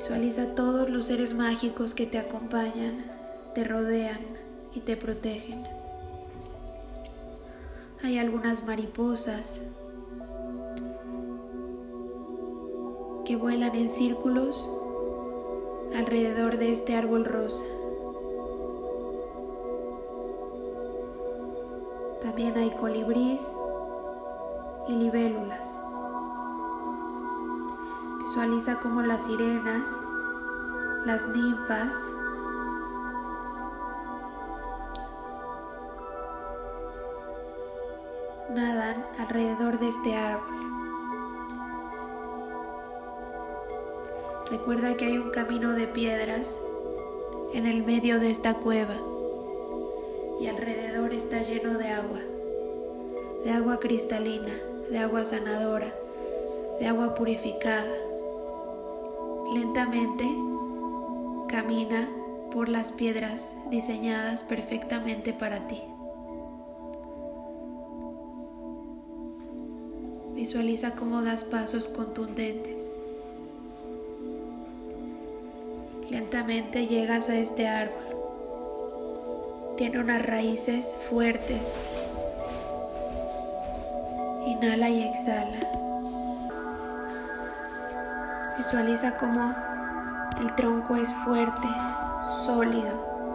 Visualiza 0.08 0.54
todos 0.54 0.88
los 0.88 1.04
seres 1.04 1.34
mágicos 1.34 1.92
que 1.92 2.06
te 2.06 2.16
acompañan, 2.16 3.04
te 3.54 3.62
rodean 3.62 4.20
y 4.74 4.80
te 4.80 4.96
protegen. 4.96 5.66
Hay 8.02 8.16
algunas 8.16 8.64
mariposas 8.64 9.60
que 13.26 13.36
vuelan 13.36 13.74
en 13.74 13.90
círculos 13.90 14.66
alrededor 15.94 16.56
de 16.56 16.72
este 16.72 16.96
árbol 16.96 17.26
rosa. 17.26 17.66
También 22.22 22.56
hay 22.56 22.70
colibrís 22.70 23.42
y 24.88 24.92
libélulas. 24.92 25.77
Visualiza 28.38 28.78
como 28.78 29.02
las 29.02 29.24
sirenas, 29.24 29.88
las 31.04 31.26
ninfas, 31.26 31.92
nadan 38.54 39.04
alrededor 39.18 39.80
de 39.80 39.88
este 39.88 40.14
árbol. 40.14 40.54
Recuerda 44.52 44.96
que 44.96 45.06
hay 45.06 45.18
un 45.18 45.32
camino 45.32 45.72
de 45.72 45.88
piedras 45.88 46.54
en 47.54 47.66
el 47.66 47.84
medio 47.84 48.20
de 48.20 48.30
esta 48.30 48.54
cueva 48.54 48.94
y 50.40 50.46
alrededor 50.46 51.12
está 51.12 51.42
lleno 51.42 51.76
de 51.76 51.88
agua, 51.88 52.20
de 53.44 53.50
agua 53.50 53.80
cristalina, 53.80 54.54
de 54.88 54.98
agua 55.00 55.24
sanadora, 55.24 55.92
de 56.78 56.86
agua 56.86 57.16
purificada. 57.16 58.07
Lentamente 59.52 60.24
camina 61.48 62.06
por 62.52 62.68
las 62.68 62.92
piedras 62.92 63.54
diseñadas 63.70 64.44
perfectamente 64.44 65.32
para 65.32 65.66
ti. 65.66 65.80
Visualiza 70.34 70.94
cómo 70.94 71.22
das 71.22 71.44
pasos 71.44 71.88
contundentes. 71.88 72.90
Lentamente 76.10 76.86
llegas 76.86 77.30
a 77.30 77.36
este 77.36 77.66
árbol. 77.66 78.04
Tiene 79.78 79.98
unas 79.98 80.24
raíces 80.26 80.92
fuertes. 81.08 81.74
Inhala 84.46 84.90
y 84.90 85.04
exhala. 85.04 85.87
Visualiza 88.58 89.16
cómo 89.16 89.54
el 90.40 90.52
tronco 90.56 90.96
es 90.96 91.14
fuerte, 91.24 91.68
sólido, 92.44 93.34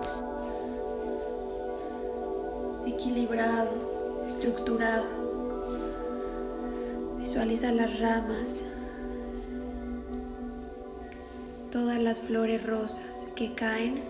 equilibrado, 2.86 3.72
estructurado. 4.28 5.06
Visualiza 7.18 7.72
las 7.72 8.02
ramas, 8.02 8.60
todas 11.72 12.00
las 12.00 12.20
flores 12.20 12.62
rosas 12.66 13.26
que 13.34 13.54
caen 13.54 14.04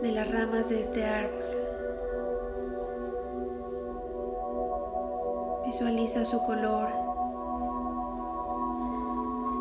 de 0.00 0.10
las 0.10 0.32
ramas 0.32 0.70
de 0.70 0.80
este 0.80 1.04
árbol. 1.04 1.45
Visualiza 5.78 6.24
su 6.24 6.42
color. 6.42 6.88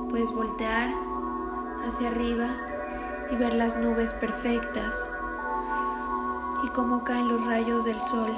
Puedes 0.10 0.32
voltear 0.34 0.90
hacia 1.86 2.08
arriba 2.08 2.48
y 3.30 3.36
ver 3.36 3.54
las 3.54 3.76
nubes 3.76 4.14
perfectas 4.14 4.96
y 6.64 6.70
cómo 6.70 7.04
caen 7.04 7.28
los 7.28 7.46
rayos 7.46 7.84
del 7.84 8.00
sol, 8.00 8.32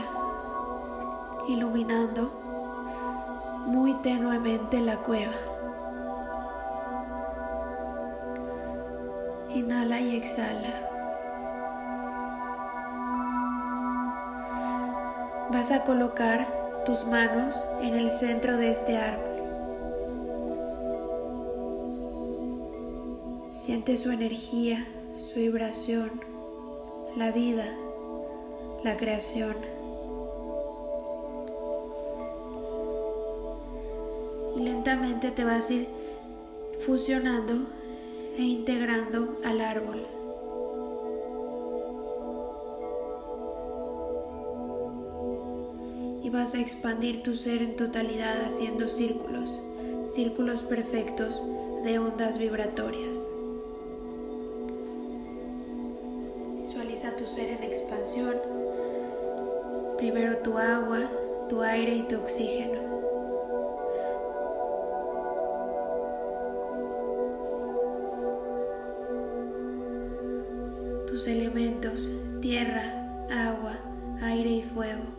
iluminando 1.48 2.32
muy 3.68 3.94
tenuemente 4.02 4.82
la 4.82 4.98
cueva. 4.98 5.34
Inhala 9.54 10.00
y 10.02 10.16
exhala. 10.16 10.74
Vas 15.52 15.70
a 15.70 15.84
colocar 15.84 16.67
tus 16.88 17.06
manos 17.06 17.54
en 17.82 17.96
el 17.96 18.10
centro 18.10 18.56
de 18.56 18.72
este 18.72 18.96
árbol. 18.96 19.42
Siente 23.52 23.98
su 23.98 24.10
energía, 24.10 24.88
su 25.18 25.42
vibración, 25.42 26.10
la 27.18 27.32
vida, 27.32 27.66
la 28.86 28.96
creación. 28.96 29.54
Y 34.56 34.62
lentamente 34.62 35.32
te 35.32 35.44
vas 35.44 35.70
a 35.70 35.74
ir 35.74 35.90
fusionando 36.86 37.68
e 38.38 38.44
integrando 38.44 39.40
al 39.44 39.60
árbol. 39.60 40.17
A 46.54 46.60
expandir 46.60 47.24
tu 47.24 47.36
ser 47.36 47.62
en 47.62 47.76
totalidad 47.76 48.46
haciendo 48.46 48.88
círculos, 48.88 49.62
círculos 50.06 50.64
perfectos 50.64 51.44
de 51.84 52.00
ondas 52.00 52.38
vibratorias. 52.38 53.28
Visualiza 56.62 57.16
tu 57.16 57.26
ser 57.26 57.50
en 57.50 57.64
expansión. 57.64 58.36
Primero 59.98 60.38
tu 60.38 60.58
agua, 60.58 61.10
tu 61.50 61.62
aire 61.62 61.96
y 61.96 62.04
tu 62.04 62.18
oxígeno. 62.18 62.88
tus 71.08 71.26
elementos, 71.26 72.12
tierra, 72.42 73.26
agua, 73.32 73.74
aire 74.22 74.52
y 74.52 74.62
fuego. 74.62 75.17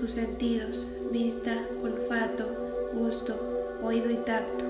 Tus 0.00 0.12
sentidos, 0.12 0.86
vista, 1.12 1.52
olfato, 1.82 2.46
gusto, 2.94 3.34
oído 3.82 4.10
y 4.10 4.16
tacto. 4.16 4.64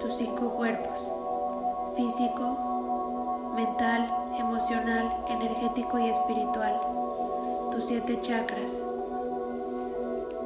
Tus 0.00 0.16
cinco 0.16 0.54
cuerpos, 0.56 0.98
físico, 1.98 3.52
mental, 3.54 4.10
emocional, 4.38 5.12
energético 5.28 5.98
y 5.98 6.08
espiritual. 6.08 6.80
Tus 7.72 7.84
siete 7.88 8.18
chakras, 8.22 8.82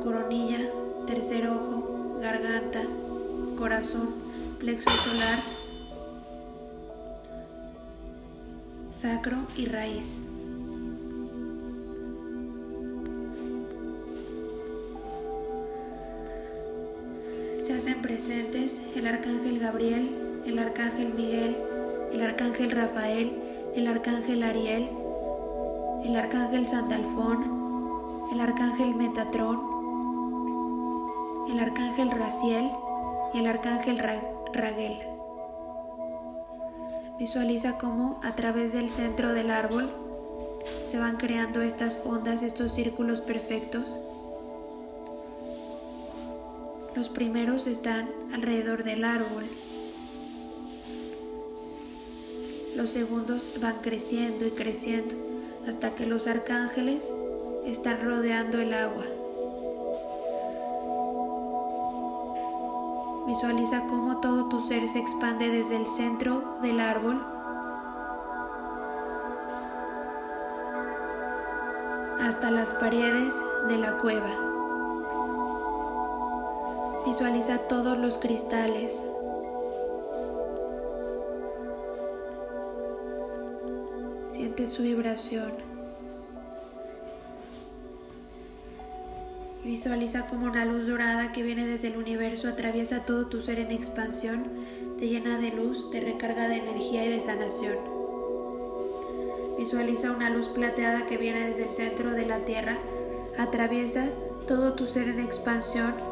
coronilla, 0.03 0.59
tercer 1.07 1.47
ojo, 1.47 2.19
garganta, 2.21 2.83
corazón, 3.57 4.09
plexo 4.59 4.91
solar, 4.91 5.39
sacro 8.91 9.37
y 9.57 9.67
raíz. 9.67 10.19
El 18.97 19.07
arcángel 19.07 19.59
Gabriel, 19.59 20.43
el 20.47 20.59
arcángel 20.59 21.13
Miguel, 21.13 21.59
el 22.11 22.23
arcángel 22.23 22.71
Rafael, 22.71 23.39
el 23.77 23.87
arcángel 23.87 24.43
Ariel, 24.43 24.89
el 26.07 26.17
arcángel 26.17 26.67
Sandalfón, 26.67 28.31
el 28.33 28.41
arcángel 28.41 28.95
Metatrón, 28.95 29.61
el 31.51 31.61
arcángel 31.61 32.11
Raciel 32.13 32.71
y 33.35 33.41
el 33.41 33.47
arcángel 33.47 33.99
Raguel. 34.55 34.99
Visualiza 37.19 37.77
cómo 37.77 38.21
a 38.23 38.35
través 38.37 38.73
del 38.73 38.89
centro 38.89 39.35
del 39.35 39.51
árbol 39.51 39.91
se 40.91 40.99
van 40.99 41.19
creando 41.19 41.61
estas 41.61 41.99
ondas, 42.07 42.43
estos 42.43 42.73
círculos 42.73 43.21
perfectos. 43.21 43.99
Los 46.97 47.09
primeros 47.09 47.69
están 47.69 48.11
alrededor 48.33 48.83
del 48.83 49.05
árbol. 49.05 49.45
Los 52.77 52.91
segundos 52.91 53.53
van 53.61 53.77
creciendo 53.81 54.45
y 54.45 54.51
creciendo 54.51 55.15
hasta 55.69 55.95
que 55.95 56.07
los 56.07 56.27
arcángeles 56.27 57.13
están 57.65 58.01
rodeando 58.03 58.59
el 58.61 58.75
agua. 58.75 59.05
Visualiza 63.29 63.87
cómo 63.87 64.21
todo 64.21 64.49
tu 64.49 64.67
ser 64.67 64.89
se 64.89 64.99
expande 64.99 65.49
desde 65.49 65.77
el 65.77 65.87
centro 65.87 66.59
del 66.63 66.81
árbol 66.81 67.25
hasta 72.21 72.51
las 72.51 72.73
paredes 72.73 73.35
de 73.69 73.79
la 73.79 73.97
cueva. 73.99 74.60
Visualiza 77.11 77.59
todos 77.67 77.99
los 77.99 78.19
cristales. 78.19 79.03
Siente 84.27 84.69
su 84.69 84.85
vibración. 84.85 85.51
Visualiza 89.65 90.29
como 90.29 90.47
una 90.47 90.65
luz 90.65 90.87
dorada 90.87 91.33
que 91.33 91.43
viene 91.43 91.67
desde 91.67 91.89
el 91.89 91.97
universo 91.97 92.47
atraviesa 92.47 93.01
todo 93.01 93.27
tu 93.27 93.43
ser 93.43 93.59
en 93.59 93.73
expansión, 93.73 94.45
te 94.97 95.09
llena 95.09 95.37
de 95.39 95.51
luz, 95.51 95.91
te 95.91 96.01
recarga 96.01 96.47
de 96.47 96.59
energía 96.59 97.05
y 97.05 97.09
de 97.09 97.21
sanación. 97.21 97.77
Visualiza 99.59 100.13
una 100.13 100.31
luz 100.31 100.47
plateada 100.47 101.07
que 101.07 101.17
viene 101.17 101.49
desde 101.49 101.65
el 101.65 101.71
centro 101.71 102.13
de 102.13 102.27
la 102.27 102.45
Tierra, 102.45 102.79
atraviesa 103.37 104.11
todo 104.47 104.75
tu 104.75 104.87
ser 104.87 105.09
en 105.09 105.19
expansión, 105.19 106.10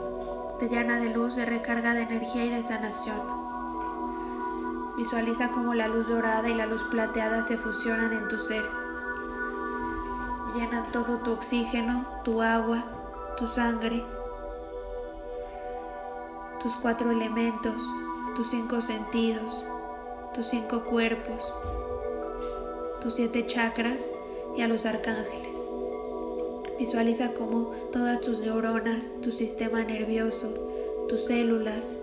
te 0.58 0.68
llena 0.68 0.98
de 0.98 1.10
luz, 1.10 1.36
te 1.36 1.44
recarga 1.44 1.94
de 1.94 2.02
energía 2.02 2.44
y 2.44 2.50
de 2.50 2.62
sanación. 2.62 3.20
Visualiza 4.96 5.50
como 5.50 5.74
la 5.74 5.86
luz 5.86 6.08
dorada 6.08 6.48
y 6.48 6.54
la 6.54 6.66
luz 6.66 6.82
plateada 6.84 7.42
se 7.42 7.56
fusionan 7.56 8.12
en 8.12 8.26
tu 8.26 8.38
ser. 8.40 8.64
Llenan 10.56 10.90
todo 10.90 11.18
tu 11.18 11.32
oxígeno, 11.32 12.04
tu 12.24 12.42
agua, 12.42 12.82
tu 13.38 13.46
sangre, 13.46 14.04
tus 16.60 16.74
cuatro 16.82 17.12
elementos, 17.12 17.80
tus 18.34 18.50
cinco 18.50 18.80
sentidos, 18.80 19.64
tus 20.34 20.48
cinco 20.48 20.80
cuerpos, 20.84 21.44
tus 23.00 23.14
siete 23.14 23.46
chakras 23.46 24.00
y 24.56 24.62
a 24.62 24.68
los 24.68 24.84
arcángeles. 24.84 25.47
Visualiza 26.78 27.34
cómo 27.34 27.72
todas 27.92 28.20
tus 28.20 28.38
neuronas, 28.38 29.12
tu 29.20 29.32
sistema 29.32 29.82
nervioso, 29.82 30.54
tus 31.08 31.26
células, 31.26 31.96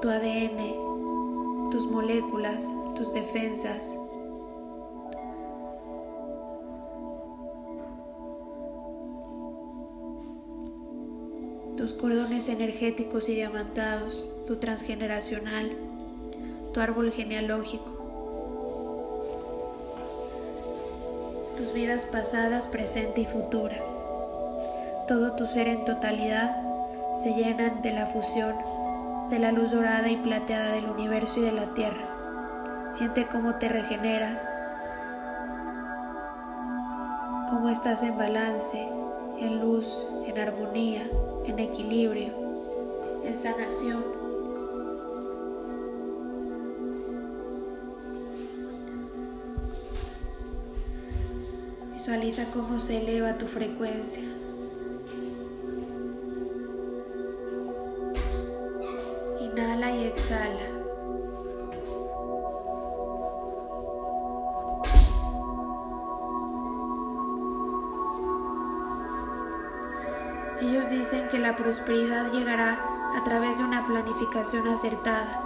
tu 0.00 0.08
ADN, 0.08 1.70
tus 1.72 1.86
moléculas, 1.86 2.64
tus 2.94 3.12
defensas, 3.12 3.98
tus 11.76 11.92
cordones 11.94 12.48
energéticos 12.48 13.28
y 13.28 13.34
diamantados, 13.34 14.24
tu 14.46 14.56
transgeneracional, 14.58 15.72
tu 16.72 16.78
árbol 16.78 17.10
genealógico, 17.10 18.01
tus 21.56 21.72
vidas 21.72 22.06
pasadas, 22.06 22.68
presente 22.68 23.22
y 23.22 23.26
futuras. 23.26 23.82
Todo 25.08 25.32
tu 25.32 25.46
ser 25.46 25.68
en 25.68 25.84
totalidad 25.84 26.56
se 27.22 27.34
llenan 27.34 27.82
de 27.82 27.92
la 27.92 28.06
fusión 28.06 28.54
de 29.32 29.38
la 29.38 29.50
luz 29.50 29.70
dorada 29.70 30.10
y 30.10 30.16
plateada 30.18 30.72
del 30.72 30.84
universo 30.84 31.40
y 31.40 31.44
de 31.44 31.52
la 31.52 31.72
tierra. 31.72 32.92
Siente 32.98 33.26
cómo 33.26 33.54
te 33.54 33.66
regeneras, 33.66 34.46
cómo 37.48 37.70
estás 37.70 38.02
en 38.02 38.18
balance, 38.18 38.86
en 39.38 39.60
luz, 39.60 40.06
en 40.26 40.38
armonía, 40.38 41.06
en 41.46 41.58
equilibrio, 41.58 42.32
en 43.24 43.38
sanación. 43.38 44.21
Visualiza 52.12 52.44
cómo 52.52 52.78
se 52.78 52.98
eleva 52.98 53.38
tu 53.38 53.46
frecuencia. 53.46 54.22
Inhala 59.40 59.90
y 59.92 60.04
exhala. 60.04 60.60
Ellos 70.60 70.90
dicen 70.90 71.28
que 71.30 71.38
la 71.38 71.56
prosperidad 71.56 72.30
llegará 72.30 72.78
a 73.16 73.24
través 73.24 73.56
de 73.56 73.64
una 73.64 73.86
planificación 73.86 74.68
acertada. 74.68 75.40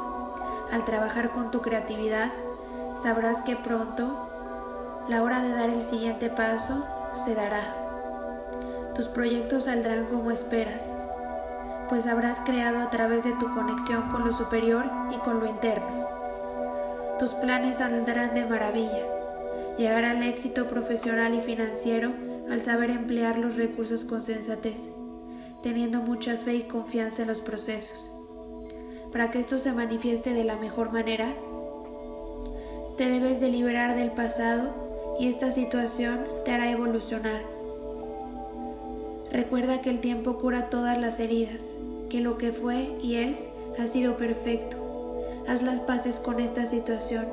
Al 0.73 0.85
trabajar 0.85 1.31
con 1.31 1.53
tu 1.53 1.61
creatividad, 1.61 2.33
sabrás 3.01 3.41
que 3.43 3.55
pronto 3.55 4.26
la 5.09 5.23
hora 5.23 5.41
de 5.41 5.51
dar 5.51 5.71
el 5.71 5.83
siguiente 5.83 6.29
paso 6.29 6.85
se 7.25 7.35
dará. 7.35 7.75
Tus 8.95 9.07
proyectos 9.07 9.65
saldrán 9.65 10.07
como 10.07 10.31
esperas, 10.31 10.83
pues 11.89 12.07
habrás 12.07 12.41
creado 12.41 12.81
a 12.81 12.91
través 12.91 13.23
de 13.23 13.33
tu 13.33 13.53
conexión 13.55 14.11
con 14.11 14.25
lo 14.25 14.33
superior 14.33 14.85
y 15.13 15.17
con 15.19 15.39
lo 15.39 15.47
interno. 15.47 16.09
Tus 17.21 17.33
planes 17.35 17.77
saldrán 17.77 18.35
de 18.35 18.47
maravilla. 18.47 19.05
Llegará 19.79 20.11
al 20.11 20.23
éxito 20.23 20.67
profesional 20.67 21.35
y 21.35 21.41
financiero 21.41 22.13
al 22.51 22.61
saber 22.61 22.91
emplear 22.91 23.39
los 23.39 23.57
recursos 23.57 24.05
con 24.05 24.23
sensatez, 24.23 24.79
teniendo 25.63 26.01
mucha 26.01 26.37
fe 26.37 26.55
y 26.55 26.63
confianza 26.63 27.23
en 27.23 27.29
los 27.29 27.41
procesos. 27.41 28.11
Para 29.13 29.31
que 29.31 29.39
esto 29.39 29.59
se 29.59 29.73
manifieste 29.73 30.33
de 30.33 30.45
la 30.45 30.57
mejor 30.57 30.93
manera, 30.93 31.33
te 32.97 33.09
debes 33.09 33.41
de 33.41 33.51
liberar 33.51 33.95
del 33.95 34.11
pasado 34.11 34.86
y 35.19 35.29
esta 35.29 35.53
situación 35.53 36.21
te 36.45 36.53
hará 36.53 36.71
evolucionar. 36.71 37.43
Recuerda 39.33 39.81
que 39.81 39.91
el 39.91 40.01
tiempo 40.01 40.39
cura 40.39 40.71
todas 40.71 40.99
las 40.99 41.19
heridas, 41.21 41.61
que 42.11 42.21
lo 42.21 42.39
que 42.39 42.53
fue 42.53 42.89
y 43.03 43.17
es 43.17 43.45
ha 43.79 43.87
sido 43.87 44.17
perfecto. 44.17 44.77
Haz 45.49 45.63
las 45.63 45.81
paces 45.81 46.19
con 46.19 46.41
esta 46.41 46.67
situación. 46.67 47.27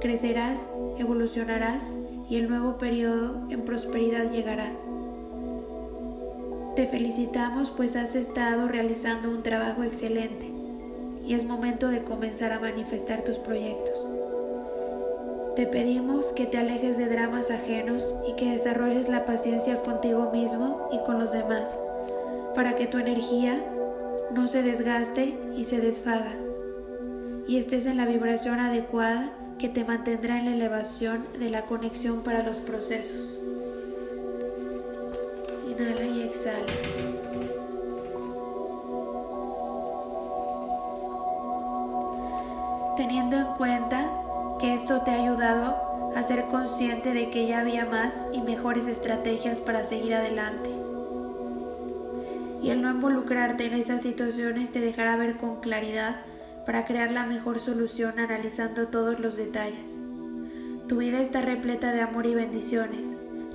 Crecerás, 0.00 0.66
evolucionarás 0.98 1.84
y 2.28 2.36
el 2.36 2.48
nuevo 2.48 2.78
periodo 2.78 3.50
en 3.50 3.62
prosperidad 3.62 4.30
llegará. 4.30 4.72
Te 6.76 6.86
felicitamos 6.86 7.70
pues 7.70 7.96
has 7.96 8.14
estado 8.14 8.68
realizando 8.68 9.30
un 9.30 9.42
trabajo 9.42 9.82
excelente 9.82 10.48
y 11.26 11.34
es 11.34 11.44
momento 11.44 11.88
de 11.88 12.04
comenzar 12.04 12.52
a 12.52 12.60
manifestar 12.60 13.22
tus 13.22 13.36
proyectos. 13.38 13.97
Te 15.58 15.66
pedimos 15.66 16.26
que 16.26 16.46
te 16.46 16.56
alejes 16.56 16.96
de 16.96 17.08
dramas 17.08 17.50
ajenos 17.50 18.14
y 18.28 18.36
que 18.36 18.52
desarrolles 18.52 19.08
la 19.08 19.24
paciencia 19.24 19.82
contigo 19.82 20.30
mismo 20.30 20.88
y 20.92 21.04
con 21.04 21.18
los 21.18 21.32
demás, 21.32 21.68
para 22.54 22.76
que 22.76 22.86
tu 22.86 22.98
energía 22.98 23.60
no 24.32 24.46
se 24.46 24.62
desgaste 24.62 25.36
y 25.56 25.64
se 25.64 25.80
desfaga, 25.80 26.36
y 27.48 27.58
estés 27.58 27.86
en 27.86 27.96
la 27.96 28.06
vibración 28.06 28.60
adecuada 28.60 29.32
que 29.58 29.68
te 29.68 29.82
mantendrá 29.82 30.38
en 30.38 30.44
la 30.44 30.52
elevación 30.52 31.24
de 31.40 31.50
la 31.50 31.62
conexión 31.62 32.20
para 32.20 32.44
los 32.44 32.58
procesos. 32.58 33.40
Inhala 35.68 36.06
y 36.06 36.22
exhala. 36.22 36.66
Teniendo 42.96 43.38
en 43.38 43.46
cuenta 43.56 44.08
que 44.58 44.74
esto 44.74 45.02
te 45.02 45.12
ha 45.12 45.14
ayudado 45.14 45.76
a 46.16 46.22
ser 46.22 46.46
consciente 46.46 47.12
de 47.12 47.30
que 47.30 47.46
ya 47.46 47.60
había 47.60 47.84
más 47.84 48.14
y 48.32 48.40
mejores 48.40 48.86
estrategias 48.86 49.60
para 49.60 49.84
seguir 49.84 50.14
adelante. 50.14 50.70
Y 52.62 52.70
el 52.70 52.82
no 52.82 52.90
involucrarte 52.90 53.66
en 53.66 53.74
esas 53.74 54.02
situaciones 54.02 54.70
te 54.70 54.80
dejará 54.80 55.16
ver 55.16 55.36
con 55.36 55.60
claridad 55.60 56.16
para 56.66 56.86
crear 56.86 57.12
la 57.12 57.24
mejor 57.24 57.60
solución 57.60 58.18
analizando 58.18 58.88
todos 58.88 59.20
los 59.20 59.36
detalles. 59.36 59.96
Tu 60.88 60.96
vida 60.96 61.20
está 61.20 61.40
repleta 61.40 61.92
de 61.92 62.00
amor 62.00 62.26
y 62.26 62.34
bendiciones. 62.34 63.06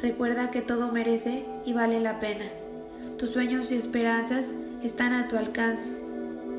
Recuerda 0.02 0.52
que 0.52 0.62
todo 0.62 0.92
merece 0.92 1.46
y 1.66 1.74
vale 1.74 2.00
la 2.00 2.20
pena. 2.20 2.46
Tus 3.18 3.32
sueños 3.32 3.72
y 3.72 3.76
esperanzas 3.76 4.52
están 4.84 5.14
a 5.14 5.28
tu 5.28 5.38
alcance. 5.38 5.90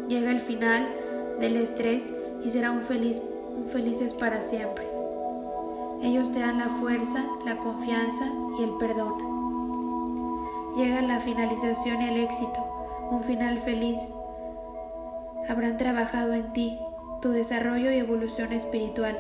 Llega 0.09 0.31
el 0.31 0.41
final 0.41 0.87
del 1.41 1.57
estrés 1.57 2.05
y 2.45 2.51
será 2.51 2.73
un 2.73 2.83
feliz 2.83 3.23
felices 3.71 4.15
para 4.15 4.43
siempre. 4.43 4.85
Ellos 6.03 6.33
te 6.33 6.41
dan 6.41 6.59
la 6.59 6.69
fuerza, 6.69 7.25
la 7.45 7.57
confianza 7.57 8.31
y 8.59 8.63
el 8.65 8.71
perdón. 8.79 9.13
Llega 10.77 11.03
la 11.03 11.21
finalización 11.21 12.03
y 12.03 12.09
el 12.09 12.17
éxito, 12.19 12.65
un 13.11 13.23
final 13.23 13.61
feliz 13.61 13.99
habrán 15.49 15.77
trabajado 15.77 16.33
en 16.33 16.53
ti, 16.53 16.79
tu 17.21 17.31
desarrollo 17.31 17.91
y 17.91 17.99
evolución 17.99 18.53
espiritual. 18.53 19.19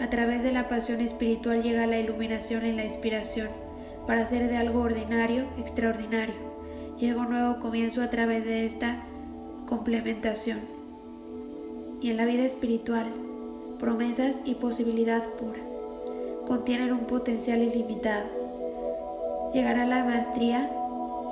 A 0.00 0.10
través 0.10 0.42
de 0.42 0.52
la 0.52 0.68
pasión 0.68 1.00
espiritual 1.00 1.62
llega 1.62 1.86
la 1.86 1.98
iluminación 1.98 2.66
y 2.66 2.72
la 2.72 2.84
inspiración 2.84 3.48
para 4.06 4.22
hacer 4.22 4.48
de 4.48 4.56
algo 4.56 4.80
ordinario 4.80 5.44
extraordinario. 5.58 6.34
Llega 6.98 7.20
un 7.20 7.30
nuevo 7.30 7.60
comienzo 7.60 8.02
a 8.02 8.10
través 8.10 8.44
de 8.44 8.66
esta 8.66 8.96
complementación. 9.66 10.60
Y 12.00 12.10
en 12.10 12.16
la 12.16 12.26
vida 12.26 12.44
espiritual, 12.44 13.06
promesas 13.80 14.34
y 14.44 14.54
posibilidad 14.54 15.22
pura 15.38 15.60
contienen 16.46 16.92
un 16.92 17.06
potencial 17.06 17.62
ilimitado. 17.62 18.26
Llegará 19.52 19.86
la 19.86 20.04
maestría 20.04 20.70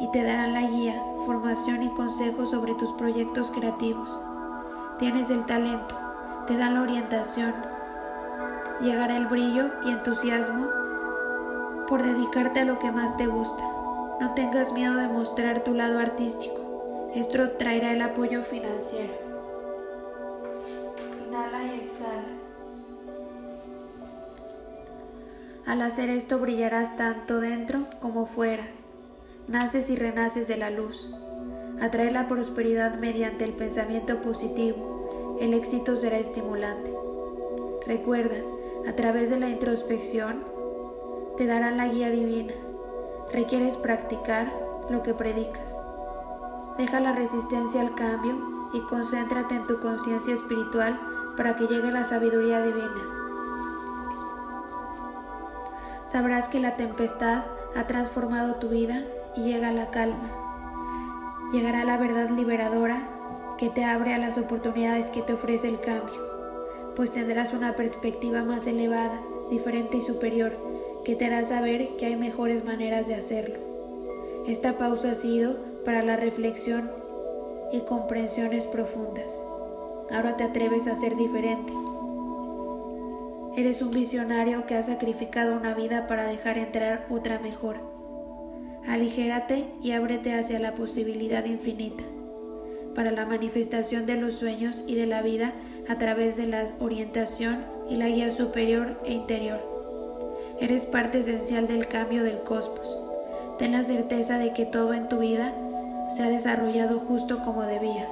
y 0.00 0.10
te 0.10 0.22
darán 0.22 0.54
la 0.54 0.62
guía 0.62 1.02
formación 1.26 1.82
y 1.82 1.88
consejos 1.90 2.50
sobre 2.50 2.74
tus 2.74 2.90
proyectos 2.92 3.50
creativos. 3.50 4.10
Tienes 4.98 5.30
el 5.30 5.44
talento, 5.44 5.96
te 6.46 6.56
dan 6.56 6.74
la 6.74 6.82
orientación. 6.82 7.54
Llegará 8.82 9.16
el 9.16 9.26
brillo 9.26 9.70
y 9.86 9.90
entusiasmo 9.90 10.66
por 11.88 12.02
dedicarte 12.02 12.60
a 12.60 12.64
lo 12.64 12.78
que 12.78 12.90
más 12.90 13.16
te 13.16 13.26
gusta. 13.26 13.64
No 14.20 14.34
tengas 14.34 14.72
miedo 14.72 14.94
de 14.94 15.08
mostrar 15.08 15.62
tu 15.62 15.74
lado 15.74 15.98
artístico. 15.98 17.10
Esto 17.14 17.50
traerá 17.50 17.92
el 17.92 18.02
apoyo 18.02 18.42
financiero. 18.42 19.31
Al 25.72 25.80
hacer 25.80 26.10
esto 26.10 26.38
brillarás 26.38 26.98
tanto 26.98 27.40
dentro 27.40 27.86
como 28.02 28.26
fuera 28.26 28.62
naces 29.48 29.88
y 29.88 29.96
renaces 29.96 30.46
de 30.46 30.58
la 30.58 30.68
luz. 30.68 31.10
Atrae 31.80 32.10
la 32.10 32.28
prosperidad 32.28 32.96
mediante 32.98 33.44
el 33.44 33.54
pensamiento 33.54 34.20
positivo. 34.20 35.38
El 35.40 35.54
éxito 35.54 35.96
será 35.96 36.18
estimulante. 36.18 36.92
Recuerda, 37.86 38.36
a 38.86 38.92
través 38.96 39.30
de 39.30 39.40
la 39.40 39.48
introspección, 39.48 40.44
te 41.38 41.46
darán 41.46 41.78
la 41.78 41.88
guía 41.88 42.10
divina. 42.10 42.52
Requieres 43.32 43.78
practicar 43.78 44.52
lo 44.90 45.02
que 45.02 45.14
predicas. 45.14 45.74
Deja 46.76 47.00
la 47.00 47.12
resistencia 47.12 47.80
al 47.80 47.94
cambio 47.94 48.36
y 48.74 48.80
concéntrate 48.90 49.54
en 49.54 49.66
tu 49.66 49.80
conciencia 49.80 50.34
espiritual 50.34 51.00
para 51.38 51.56
que 51.56 51.66
llegue 51.66 51.90
la 51.90 52.04
sabiduría 52.04 52.62
divina. 52.62 53.21
Sabrás 56.12 56.48
que 56.48 56.60
la 56.60 56.76
tempestad 56.76 57.44
ha 57.74 57.86
transformado 57.86 58.56
tu 58.56 58.68
vida 58.68 59.02
y 59.34 59.44
llega 59.44 59.72
la 59.72 59.90
calma. 59.90 60.28
Llegará 61.54 61.84
la 61.84 61.96
verdad 61.96 62.28
liberadora 62.28 63.00
que 63.56 63.70
te 63.70 63.82
abre 63.84 64.12
a 64.12 64.18
las 64.18 64.36
oportunidades 64.36 65.06
que 65.06 65.22
te 65.22 65.32
ofrece 65.32 65.68
el 65.68 65.80
cambio, 65.80 66.20
pues 66.96 67.12
tendrás 67.12 67.54
una 67.54 67.76
perspectiva 67.76 68.42
más 68.42 68.66
elevada, 68.66 69.20
diferente 69.48 69.96
y 69.96 70.02
superior, 70.02 70.52
que 71.02 71.16
te 71.16 71.24
hará 71.24 71.48
saber 71.48 71.88
que 71.98 72.04
hay 72.04 72.16
mejores 72.16 72.62
maneras 72.62 73.06
de 73.06 73.14
hacerlo. 73.14 73.56
Esta 74.46 74.76
pausa 74.76 75.12
ha 75.12 75.14
sido 75.14 75.56
para 75.86 76.02
la 76.02 76.16
reflexión 76.16 76.90
y 77.72 77.80
comprensiones 77.80 78.66
profundas. 78.66 79.28
Ahora 80.10 80.36
te 80.36 80.44
atreves 80.44 80.86
a 80.86 80.96
ser 80.96 81.16
diferente. 81.16 81.72
Eres 83.54 83.82
un 83.82 83.90
visionario 83.90 84.64
que 84.64 84.76
ha 84.76 84.82
sacrificado 84.82 85.54
una 85.54 85.74
vida 85.74 86.06
para 86.06 86.26
dejar 86.26 86.56
entrar 86.56 87.06
otra 87.10 87.38
mejor. 87.38 87.76
Aligérate 88.88 89.66
y 89.82 89.92
ábrete 89.92 90.34
hacia 90.34 90.58
la 90.58 90.74
posibilidad 90.74 91.44
infinita 91.44 92.02
para 92.94 93.10
la 93.10 93.26
manifestación 93.26 94.06
de 94.06 94.16
los 94.16 94.34
sueños 94.34 94.82
y 94.86 94.94
de 94.94 95.06
la 95.06 95.22
vida 95.22 95.52
a 95.88 95.98
través 95.98 96.36
de 96.36 96.46
la 96.46 96.66
orientación 96.78 97.64
y 97.88 97.96
la 97.96 98.08
guía 98.08 98.32
superior 98.32 99.00
e 99.04 99.12
interior. 99.12 99.60
Eres 100.60 100.86
parte 100.86 101.20
esencial 101.20 101.66
del 101.66 101.88
cambio 101.88 102.22
del 102.22 102.38
cosmos. 102.38 103.00
Ten 103.58 103.72
la 103.72 103.84
certeza 103.84 104.38
de 104.38 104.52
que 104.52 104.64
todo 104.64 104.94
en 104.94 105.08
tu 105.08 105.18
vida 105.18 105.52
se 106.16 106.22
ha 106.22 106.28
desarrollado 106.28 106.98
justo 107.00 107.42
como 107.42 107.62
debía. 107.62 108.06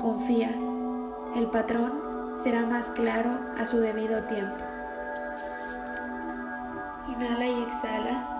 Confía, 0.00 0.50
el 1.36 1.46
patrón 1.46 2.09
será 2.42 2.66
más 2.66 2.86
claro 2.88 3.38
a 3.58 3.66
su 3.66 3.78
debido 3.78 4.22
tiempo. 4.24 4.56
Inhala 7.08 7.46
y 7.46 7.62
exhala 7.62 8.36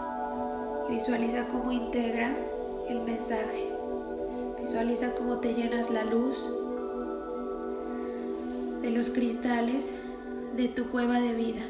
Visualiza 0.91 1.47
cómo 1.47 1.71
integras 1.71 2.41
el 2.89 3.03
mensaje. 3.03 3.69
Visualiza 4.61 5.15
cómo 5.15 5.39
te 5.39 5.55
llenas 5.55 5.89
la 5.89 6.03
luz 6.03 6.37
de 8.83 8.91
los 8.91 9.11
cristales 9.11 9.93
de 10.57 10.67
tu 10.67 10.89
cueva 10.89 11.21
de 11.21 11.33
vida. 11.33 11.63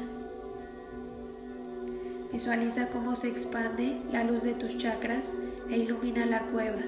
Visualiza 2.33 2.89
cómo 2.89 3.13
se 3.13 3.27
expande 3.27 4.01
la 4.11 4.23
luz 4.23 4.41
de 4.41 4.53
tus 4.53 4.79
chakras 4.79 5.25
e 5.69 5.77
ilumina 5.77 6.25
la 6.25 6.39
cueva. 6.47 6.81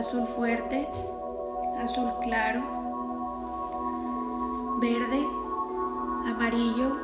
Azul 0.00 0.26
fuerte, 0.26 0.88
azul 1.78 2.10
claro, 2.22 2.62
verde, 4.80 5.26
amarillo, 6.26 6.96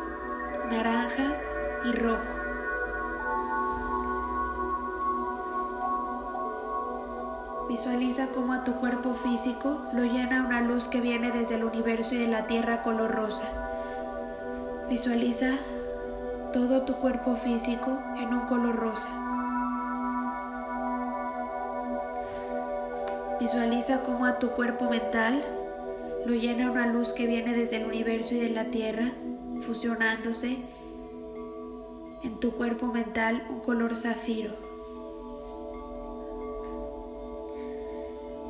naranja 0.70 1.36
y 1.84 1.92
rojo. 1.92 2.24
Visualiza 7.68 8.28
cómo 8.28 8.54
a 8.54 8.64
tu 8.64 8.72
cuerpo 8.76 9.12
físico 9.12 9.76
lo 9.92 10.04
llena 10.04 10.46
una 10.46 10.62
luz 10.62 10.88
que 10.88 11.02
viene 11.02 11.30
desde 11.32 11.56
el 11.56 11.64
universo 11.64 12.14
y 12.14 12.18
de 12.18 12.28
la 12.28 12.46
tierra 12.46 12.82
color 12.82 13.10
rosa. 13.10 13.44
Visualiza 14.88 15.50
todo 16.54 16.82
tu 16.82 16.94
cuerpo 16.94 17.36
físico 17.36 17.98
en 18.18 18.32
un 18.32 18.46
color 18.46 18.75
Visualiza 23.46 24.02
cómo 24.02 24.26
a 24.26 24.40
tu 24.40 24.50
cuerpo 24.50 24.90
mental 24.90 25.40
lo 26.26 26.34
llena 26.34 26.68
una 26.68 26.88
luz 26.88 27.12
que 27.12 27.26
viene 27.26 27.54
desde 27.54 27.76
el 27.76 27.86
universo 27.86 28.34
y 28.34 28.40
de 28.40 28.50
la 28.50 28.64
tierra, 28.72 29.12
fusionándose 29.64 30.56
en 32.24 32.40
tu 32.40 32.50
cuerpo 32.56 32.88
mental 32.88 33.46
un 33.48 33.60
color 33.60 33.96
zafiro. 33.96 34.50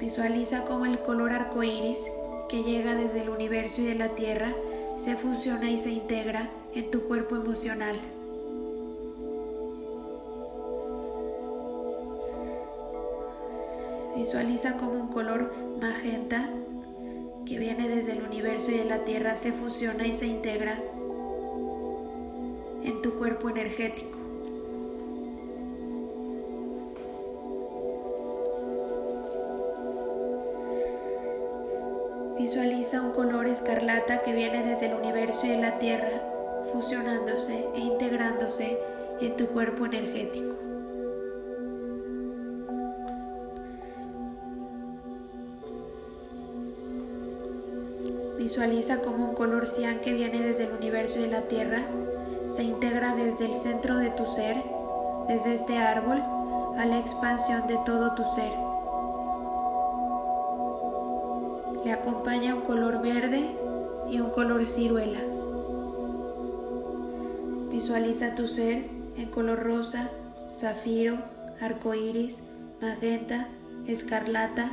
Visualiza 0.00 0.62
cómo 0.62 0.86
el 0.86 0.98
color 1.00 1.30
arcoíris 1.32 1.98
que 2.48 2.62
llega 2.62 2.94
desde 2.94 3.20
el 3.20 3.28
universo 3.28 3.82
y 3.82 3.84
de 3.84 3.96
la 3.96 4.08
tierra 4.08 4.54
se 4.96 5.14
fusiona 5.14 5.70
y 5.70 5.78
se 5.78 5.90
integra 5.90 6.48
en 6.74 6.90
tu 6.90 7.02
cuerpo 7.02 7.36
emocional. 7.36 8.00
Visualiza 14.26 14.72
cómo 14.72 14.94
un 14.94 15.06
color 15.06 15.54
magenta 15.80 16.48
que 17.46 17.60
viene 17.60 17.88
desde 17.88 18.10
el 18.10 18.24
universo 18.24 18.72
y 18.72 18.78
de 18.78 18.84
la 18.84 19.04
tierra 19.04 19.36
se 19.36 19.52
fusiona 19.52 20.04
y 20.04 20.14
se 20.14 20.26
integra 20.26 20.76
en 22.82 23.02
tu 23.02 23.16
cuerpo 23.20 23.50
energético. 23.50 24.18
Visualiza 32.36 33.02
un 33.02 33.12
color 33.12 33.46
escarlata 33.46 34.22
que 34.22 34.32
viene 34.32 34.64
desde 34.64 34.86
el 34.86 34.94
universo 34.94 35.46
y 35.46 35.50
de 35.50 35.60
la 35.60 35.78
tierra, 35.78 36.20
fusionándose 36.72 37.64
e 37.76 37.78
integrándose 37.78 38.76
en 39.20 39.36
tu 39.36 39.46
cuerpo 39.46 39.86
energético. 39.86 40.75
Visualiza 48.56 49.02
como 49.02 49.28
un 49.28 49.34
color 49.34 49.68
cian 49.68 50.00
que 50.00 50.14
viene 50.14 50.40
desde 50.40 50.64
el 50.64 50.72
universo 50.72 51.18
y 51.20 51.28
la 51.28 51.42
tierra 51.42 51.82
se 52.54 52.62
integra 52.62 53.14
desde 53.14 53.44
el 53.44 53.52
centro 53.52 53.98
de 53.98 54.08
tu 54.08 54.24
ser, 54.24 54.56
desde 55.28 55.52
este 55.52 55.76
árbol, 55.76 56.22
a 56.78 56.86
la 56.86 56.98
expansión 56.98 57.66
de 57.66 57.78
todo 57.84 58.14
tu 58.14 58.22
ser. 58.34 58.50
Le 61.84 61.92
acompaña 61.92 62.54
un 62.54 62.62
color 62.62 63.02
verde 63.02 63.44
y 64.10 64.20
un 64.20 64.30
color 64.30 64.64
ciruela. 64.64 65.20
Visualiza 67.70 68.36
tu 68.36 68.48
ser 68.48 68.86
en 69.18 69.28
color 69.32 69.64
rosa, 69.64 70.08
zafiro, 70.50 71.18
arcoíris, 71.60 72.38
magenta, 72.80 73.48
escarlata, 73.86 74.70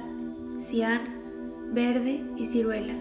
cian, 0.62 1.02
verde 1.74 2.24
y 2.38 2.46
ciruela. 2.46 2.94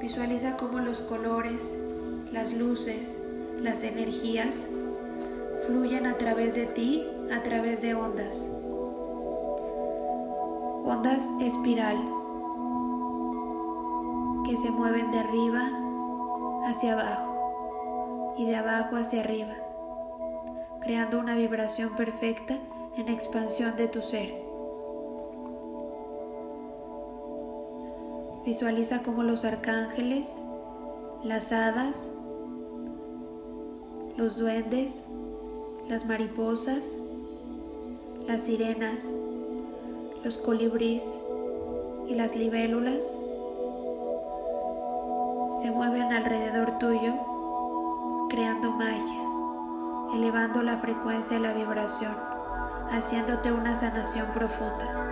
Visualiza 0.00 0.56
cómo 0.56 0.78
los 0.78 1.02
colores, 1.02 1.74
las 2.32 2.52
luces, 2.54 3.18
las 3.60 3.82
energías 3.82 4.66
fluyen 5.66 6.06
a 6.06 6.14
través 6.14 6.54
de 6.54 6.66
ti, 6.66 7.06
a 7.32 7.42
través 7.42 7.82
de 7.82 7.94
ondas 7.94 8.46
ondas 10.88 11.28
espiral 11.40 11.98
que 14.46 14.56
se 14.56 14.70
mueven 14.70 15.10
de 15.10 15.18
arriba 15.18 15.68
hacia 16.66 16.94
abajo 16.94 18.34
y 18.38 18.46
de 18.46 18.56
abajo 18.56 18.96
hacia 18.96 19.20
arriba, 19.20 19.54
creando 20.80 21.18
una 21.18 21.36
vibración 21.36 21.94
perfecta 21.94 22.58
en 22.96 23.08
expansión 23.08 23.76
de 23.76 23.88
tu 23.88 24.00
ser. 24.00 24.47
Visualiza 28.48 29.02
cómo 29.02 29.24
los 29.24 29.44
arcángeles, 29.44 30.34
las 31.22 31.52
hadas, 31.52 32.08
los 34.16 34.38
duendes, 34.38 35.02
las 35.86 36.06
mariposas, 36.06 36.92
las 38.26 38.44
sirenas, 38.44 39.04
los 40.24 40.38
colibríes 40.38 41.04
y 42.08 42.14
las 42.14 42.34
libélulas 42.36 43.14
se 45.60 45.70
mueven 45.70 46.10
alrededor 46.10 46.78
tuyo, 46.78 47.12
creando 48.30 48.72
magia, 48.72 49.24
elevando 50.14 50.62
la 50.62 50.78
frecuencia 50.78 51.36
de 51.36 51.42
la 51.42 51.52
vibración, 51.52 52.16
haciéndote 52.92 53.52
una 53.52 53.76
sanación 53.76 54.26
profunda. 54.32 55.07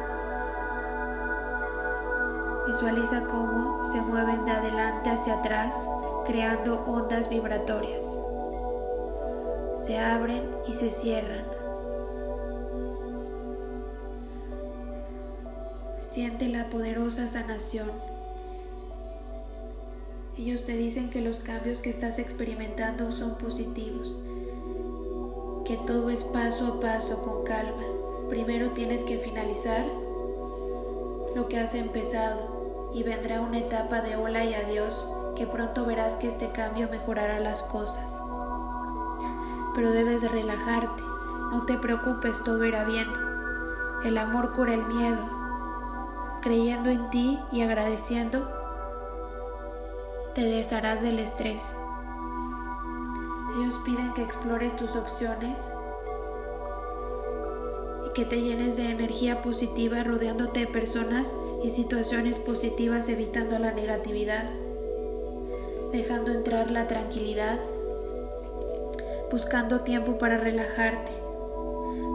Visualiza 2.66 3.22
cómo 3.24 3.84
se 3.92 4.00
mueven 4.00 4.44
de 4.44 4.50
adelante 4.52 5.10
hacia 5.10 5.34
atrás, 5.34 5.74
creando 6.26 6.84
ondas 6.86 7.28
vibratorias. 7.28 8.04
Se 9.86 9.98
abren 9.98 10.42
y 10.66 10.74
se 10.74 10.90
cierran 10.90 11.44
Siente 16.16 16.48
la 16.48 16.70
poderosa 16.70 17.28
sanación. 17.28 17.90
Ellos 20.38 20.64
te 20.64 20.74
dicen 20.74 21.10
que 21.10 21.20
los 21.20 21.40
cambios 21.40 21.82
que 21.82 21.90
estás 21.90 22.18
experimentando 22.18 23.12
son 23.12 23.36
positivos, 23.36 24.16
que 25.66 25.76
todo 25.86 26.08
es 26.08 26.24
paso 26.24 26.68
a 26.68 26.80
paso 26.80 27.20
con 27.20 27.44
calma. 27.44 27.84
Primero 28.30 28.70
tienes 28.70 29.04
que 29.04 29.18
finalizar 29.18 29.84
lo 31.34 31.48
que 31.48 31.58
has 31.58 31.74
empezado 31.74 32.55
y 32.92 33.02
vendrá 33.02 33.40
una 33.40 33.58
etapa 33.58 34.00
de 34.00 34.16
hola 34.16 34.44
y 34.44 34.54
adiós 34.54 35.06
que 35.34 35.46
pronto 35.46 35.84
verás 35.84 36.16
que 36.16 36.28
este 36.28 36.50
cambio 36.52 36.88
mejorará 36.88 37.40
las 37.40 37.62
cosas. 37.62 38.18
Pero 39.74 39.90
debes 39.92 40.22
de 40.22 40.28
relajarte, 40.28 41.02
no 41.52 41.66
te 41.66 41.76
preocupes, 41.78 42.42
todo 42.42 42.64
irá 42.64 42.84
bien. 42.84 43.06
El 44.04 44.18
amor 44.18 44.54
cura 44.54 44.74
el 44.74 44.84
miedo 44.86 45.36
creyendo 46.46 46.90
en 46.90 47.10
ti 47.10 47.40
y 47.50 47.62
agradeciendo, 47.62 48.48
te 50.36 50.42
desharás 50.42 51.02
del 51.02 51.18
estrés. 51.18 51.72
Ellos 53.58 53.80
piden 53.84 54.14
que 54.14 54.22
explores 54.22 54.76
tus 54.76 54.94
opciones 54.94 55.58
y 58.06 58.12
que 58.12 58.24
te 58.24 58.42
llenes 58.42 58.76
de 58.76 58.92
energía 58.92 59.42
positiva 59.42 60.04
rodeándote 60.04 60.60
de 60.60 60.66
personas 60.68 61.34
y 61.66 61.70
situaciones 61.70 62.38
positivas 62.38 63.08
evitando 63.08 63.58
la 63.58 63.72
negatividad, 63.72 64.44
dejando 65.92 66.32
entrar 66.32 66.70
la 66.70 66.86
tranquilidad, 66.86 67.58
buscando 69.30 69.80
tiempo 69.80 70.18
para 70.18 70.38
relajarte, 70.38 71.12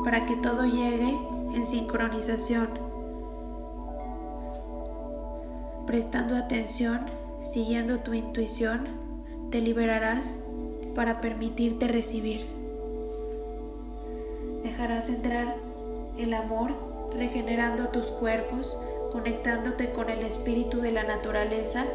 para 0.04 0.26
que 0.26 0.36
todo 0.38 0.66
llegue 0.66 1.18
en 1.54 1.66
sincronización 1.66 2.92
Prestando 5.86 6.38
atención, 6.38 7.08
siguiendo 7.42 8.00
tu 8.00 8.14
intuición, 8.14 8.88
te 9.50 9.60
liberarás 9.60 10.36
para 10.96 11.20
permitirte 11.20 11.90
recibir. 11.90 12.46
Dejarás 14.64 15.10
entrar 15.10 15.58
el 16.18 16.34
amor, 16.34 16.72
regenerando 17.14 17.90
tus 17.90 18.06
cuerpos, 18.06 18.78
conectándote 19.12 19.92
con 19.92 20.10
el 20.10 20.20
espíritu 20.20 20.82
de 20.82 20.92
la 20.92 21.04
naturaleza 21.04 21.86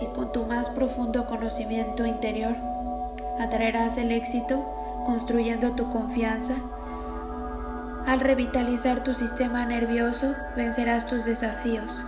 y 0.00 0.06
con 0.06 0.32
tu 0.32 0.44
más 0.44 0.70
profundo 0.70 1.26
conocimiento 1.26 2.06
interior. 2.06 2.56
Atraerás 3.38 3.96
el 3.96 4.12
éxito 4.12 4.64
construyendo 5.06 5.72
tu 5.72 5.90
confianza. 5.90 6.54
Al 8.06 8.20
revitalizar 8.20 9.04
tu 9.04 9.14
sistema 9.14 9.64
nervioso, 9.66 10.34
vencerás 10.56 11.06
tus 11.06 11.24
desafíos. 11.24 12.04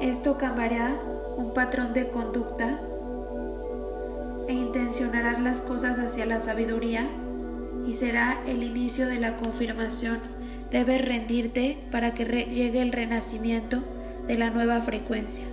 Esto 0.00 0.36
cambiará 0.36 0.90
un 1.36 1.54
patrón 1.54 1.92
de 1.94 2.08
conducta 2.10 2.80
e 4.48 4.52
intencionarás 4.52 5.40
las 5.40 5.60
cosas 5.60 5.98
hacia 5.98 6.26
la 6.26 6.40
sabiduría 6.40 7.08
y 7.86 7.94
será 7.94 8.38
el 8.46 8.62
inicio 8.62 9.06
de 9.06 9.18
la 9.18 9.36
confirmación. 9.36 10.31
Debes 10.72 11.04
rendirte 11.06 11.78
para 11.90 12.14
que 12.14 12.24
llegue 12.24 12.80
el 12.80 12.92
renacimiento 12.92 13.80
de 14.26 14.38
la 14.38 14.48
nueva 14.48 14.80
frecuencia. 14.80 15.44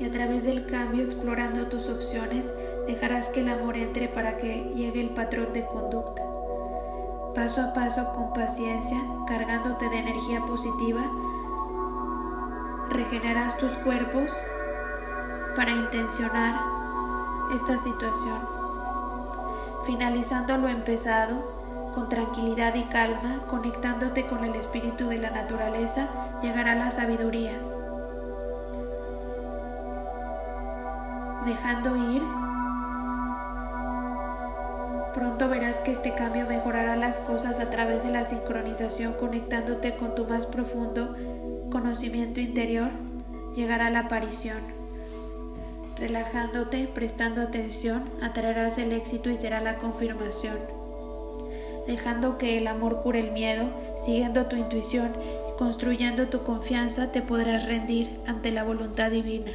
Y 0.00 0.04
a 0.04 0.10
través 0.10 0.42
del 0.42 0.66
cambio, 0.66 1.04
explorando 1.04 1.68
tus 1.68 1.86
opciones, 1.86 2.50
dejarás 2.88 3.28
que 3.28 3.40
el 3.40 3.48
amor 3.50 3.76
entre 3.76 4.08
para 4.08 4.38
que 4.38 4.72
llegue 4.74 5.00
el 5.00 5.10
patrón 5.10 5.52
de 5.52 5.64
conducta. 5.64 6.22
Paso 7.34 7.60
a 7.60 7.72
paso, 7.72 8.12
con 8.14 8.32
paciencia, 8.32 9.00
cargándote 9.28 9.88
de 9.88 9.98
energía 9.98 10.40
positiva, 10.40 11.08
regeneras 12.88 13.56
tus 13.58 13.70
cuerpos 13.76 14.32
para 15.54 15.70
intencionar 15.70 16.60
esta 17.54 17.78
situación. 17.78 18.40
Finalizando 19.86 20.56
lo 20.56 20.66
empezado, 20.66 21.49
con 21.94 22.08
tranquilidad 22.08 22.74
y 22.74 22.84
calma, 22.84 23.40
conectándote 23.48 24.26
con 24.26 24.44
el 24.44 24.54
espíritu 24.54 25.08
de 25.08 25.18
la 25.18 25.30
naturaleza, 25.30 26.08
llegará 26.42 26.74
la 26.74 26.90
sabiduría. 26.90 27.52
Dejando 31.46 31.96
ir, 32.12 32.22
pronto 35.14 35.48
verás 35.48 35.76
que 35.80 35.92
este 35.92 36.14
cambio 36.14 36.46
mejorará 36.46 36.96
las 36.96 37.18
cosas 37.18 37.60
a 37.60 37.70
través 37.70 38.02
de 38.04 38.10
la 38.10 38.24
sincronización, 38.24 39.14
conectándote 39.14 39.96
con 39.96 40.14
tu 40.14 40.26
más 40.26 40.46
profundo 40.46 41.16
conocimiento 41.70 42.40
interior, 42.40 42.90
llegará 43.54 43.90
la 43.90 44.00
aparición. 44.00 44.58
Relajándote, 45.98 46.88
prestando 46.94 47.42
atención, 47.42 48.04
atraerás 48.22 48.78
el 48.78 48.92
éxito 48.92 49.30
y 49.30 49.36
será 49.36 49.60
la 49.60 49.76
confirmación. 49.76 50.79
Dejando 51.86 52.38
que 52.38 52.56
el 52.56 52.66
amor 52.66 53.00
cure 53.02 53.20
el 53.20 53.32
miedo, 53.32 53.64
siguiendo 54.04 54.46
tu 54.46 54.56
intuición 54.56 55.12
y 55.48 55.58
construyendo 55.58 56.28
tu 56.28 56.42
confianza, 56.42 57.12
te 57.12 57.22
podrás 57.22 57.66
rendir 57.66 58.10
ante 58.26 58.50
la 58.50 58.64
voluntad 58.64 59.10
divina. 59.10 59.50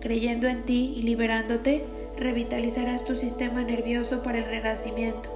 Creyendo 0.00 0.48
en 0.48 0.64
ti 0.64 0.94
y 0.96 1.02
liberándote, 1.02 1.84
revitalizarás 2.18 3.04
tu 3.04 3.14
sistema 3.16 3.62
nervioso 3.62 4.22
para 4.22 4.38
el 4.38 4.44
renacimiento. 4.44 5.30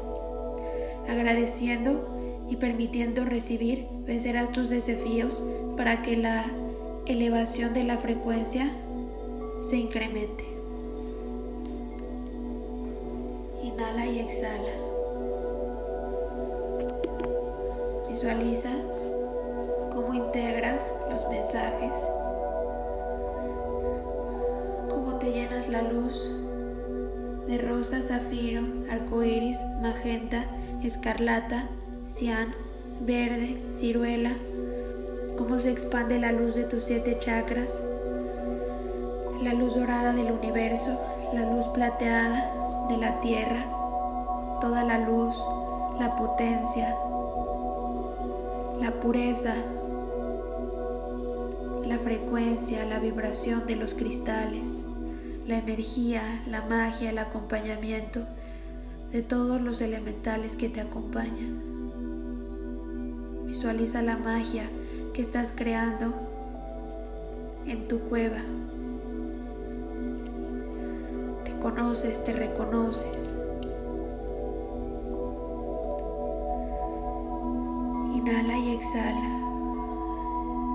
Agradeciendo 1.08 2.46
y 2.48 2.56
permitiendo 2.56 3.24
recibir, 3.24 3.86
vencerás 4.06 4.52
tus 4.52 4.70
desafíos 4.70 5.42
para 5.76 6.02
que 6.02 6.16
la 6.16 6.44
elevación 7.06 7.74
de 7.74 7.84
la 7.84 7.98
frecuencia 7.98 8.72
se 9.68 9.76
incremente. 9.76 10.44
Inhala 13.62 14.06
y 14.06 14.18
exhala. 14.20 14.75
Visualiza 18.16 18.70
cómo 19.92 20.14
integras 20.14 20.94
los 21.10 21.28
mensajes, 21.28 21.92
cómo 24.88 25.16
te 25.18 25.32
llenas 25.32 25.68
la 25.68 25.82
luz 25.82 26.30
de 27.46 27.58
rosa, 27.58 28.00
zafiro, 28.00 28.62
arco 28.90 29.22
iris, 29.22 29.58
magenta, 29.82 30.46
escarlata, 30.82 31.64
cian, 32.06 32.54
verde, 33.00 33.62
ciruela, 33.68 34.32
cómo 35.36 35.58
se 35.58 35.70
expande 35.70 36.18
la 36.18 36.32
luz 36.32 36.54
de 36.54 36.64
tus 36.64 36.84
siete 36.84 37.18
chakras, 37.18 37.82
la 39.42 39.52
luz 39.52 39.74
dorada 39.74 40.14
del 40.14 40.32
universo, 40.32 40.98
la 41.34 41.42
luz 41.52 41.66
plateada 41.74 42.86
de 42.88 42.96
la 42.96 43.20
tierra, 43.20 43.62
toda 44.62 44.84
la 44.84 45.00
luz, 45.00 45.36
la 46.00 46.16
potencia, 46.16 46.96
pureza, 49.06 49.54
la 51.86 51.96
frecuencia, 51.96 52.84
la 52.86 52.98
vibración 52.98 53.64
de 53.64 53.76
los 53.76 53.94
cristales, 53.94 54.84
la 55.46 55.58
energía, 55.58 56.42
la 56.48 56.62
magia, 56.62 57.10
el 57.10 57.18
acompañamiento 57.18 58.18
de 59.12 59.22
todos 59.22 59.60
los 59.60 59.80
elementales 59.80 60.56
que 60.56 60.68
te 60.68 60.80
acompañan. 60.80 61.62
Visualiza 63.46 64.02
la 64.02 64.16
magia 64.16 64.64
que 65.14 65.22
estás 65.22 65.52
creando 65.54 66.12
en 67.64 67.86
tu 67.86 68.00
cueva. 68.00 68.42
Te 71.44 71.52
conoces, 71.60 72.24
te 72.24 72.32
reconoces. 72.32 73.35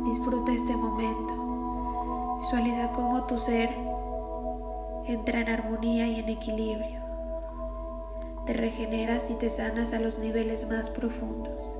Disfruta 0.06 0.54
este 0.54 0.76
momento. 0.78 2.38
Visualiza 2.40 2.92
cómo 2.92 3.24
tu 3.26 3.38
ser 3.40 3.70
entra 5.08 5.42
en 5.42 5.50
armonía 5.50 6.08
y 6.08 6.20
en 6.20 6.30
equilibrio. 6.30 7.02
Te 8.46 8.54
regeneras 8.54 9.30
y 9.30 9.34
te 9.34 9.50
sanas 9.50 9.94
a 9.94 10.00
los 10.00 10.20
niveles 10.20 10.68
más 10.70 10.90
profundos. 10.90 11.78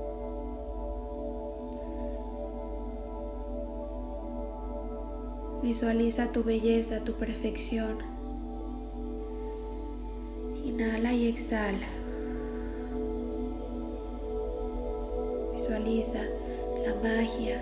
Visualiza 5.62 6.32
tu 6.32 6.42
belleza, 6.42 7.04
tu 7.04 7.12
perfección. 7.12 7.98
Inhala 10.64 11.12
y 11.12 11.28
exhala. 11.28 12.01
Visualiza 15.82 16.20
la 16.86 16.94
magia, 17.02 17.60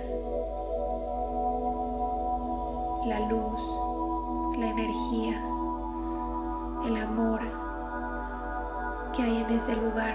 la 3.06 3.20
luz, 3.30 4.58
la 4.58 4.66
energía, 4.66 5.42
el 6.86 6.96
amor 6.98 7.40
que 9.16 9.22
hay 9.22 9.38
en 9.38 9.50
ese 9.50 9.74
lugar. 9.74 10.14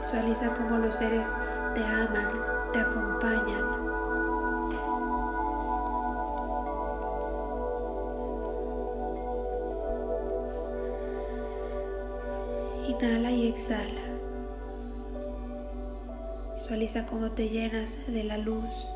Visualiza 0.00 0.54
cómo 0.54 0.78
los 0.78 0.96
seres 0.96 1.28
te 1.76 1.84
aman, 1.84 2.32
te 2.72 2.80
acompañan. 2.80 3.62
Inhala 12.88 13.30
y 13.30 13.48
exhala. 13.48 13.95
Visualiza 16.66 17.06
cómo 17.06 17.30
te 17.30 17.48
llenas 17.48 17.96
de 18.08 18.24
la 18.24 18.38
luz, 18.38 18.88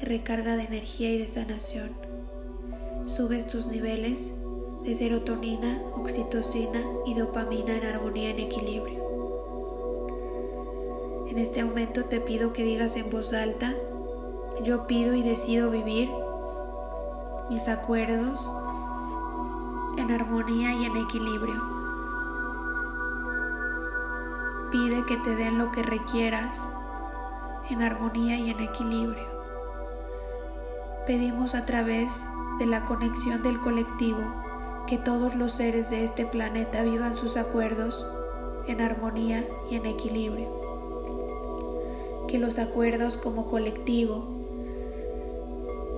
de 0.00 0.04
recarga 0.04 0.56
de 0.56 0.64
energía 0.64 1.12
y 1.12 1.18
de 1.18 1.28
sanación. 1.28 1.90
Subes 3.06 3.46
tus 3.46 3.68
niveles 3.68 4.32
de 4.82 4.96
serotonina, 4.96 5.80
oxitocina 5.94 6.82
y 7.06 7.14
dopamina 7.14 7.76
en 7.76 7.86
armonía 7.86 8.30
en 8.30 8.40
equilibrio. 8.40 8.98
En 11.30 11.38
este 11.38 11.60
aumento 11.60 12.06
te 12.06 12.20
pido 12.20 12.52
que 12.52 12.64
digas 12.64 12.96
en 12.96 13.10
voz 13.10 13.32
alta, 13.32 13.76
yo 14.64 14.88
pido 14.88 15.14
y 15.14 15.22
decido 15.22 15.70
vivir 15.70 16.10
mis 17.48 17.68
acuerdos 17.68 18.50
en 19.98 20.10
armonía 20.10 20.72
y 20.74 20.84
en 20.84 20.96
equilibrio. 20.96 21.77
Pide 24.70 25.04
que 25.06 25.16
te 25.18 25.34
den 25.34 25.58
lo 25.58 25.72
que 25.72 25.82
requieras 25.82 26.68
en 27.70 27.82
armonía 27.82 28.36
y 28.36 28.50
en 28.50 28.60
equilibrio. 28.60 29.26
Pedimos 31.06 31.54
a 31.54 31.64
través 31.64 32.08
de 32.58 32.66
la 32.66 32.84
conexión 32.84 33.42
del 33.42 33.58
colectivo 33.60 34.18
que 34.86 34.98
todos 34.98 35.34
los 35.36 35.52
seres 35.52 35.88
de 35.90 36.04
este 36.04 36.26
planeta 36.26 36.82
vivan 36.82 37.14
sus 37.14 37.36
acuerdos 37.36 38.08
en 38.66 38.80
armonía 38.80 39.44
y 39.70 39.76
en 39.76 39.86
equilibrio. 39.86 40.48
Que 42.26 42.38
los 42.38 42.58
acuerdos 42.58 43.16
como 43.16 43.46
colectivo 43.46 44.26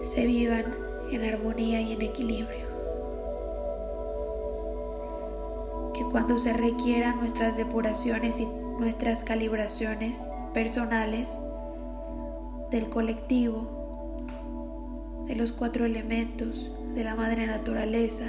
se 0.03 0.27
vivan 0.27 0.77
en 1.11 1.25
armonía 1.25 1.81
y 1.81 1.93
en 1.93 2.03
equilibrio. 2.03 2.67
Que 5.95 6.05
cuando 6.05 6.39
se 6.39 6.53
requieran 6.53 7.19
nuestras 7.19 7.57
depuraciones 7.57 8.41
y 8.41 8.60
nuestras 8.81 9.23
calibraciones 9.23 10.27
personales 10.55 11.39
del 12.71 12.89
colectivo, 12.89 14.25
de 15.27 15.37
los 15.37 15.53
cuatro 15.53 15.85
elementos 15.85 16.73
de 16.95 17.05
la 17.05 17.15
madre 17.15 17.47
naturaleza, 17.47 18.25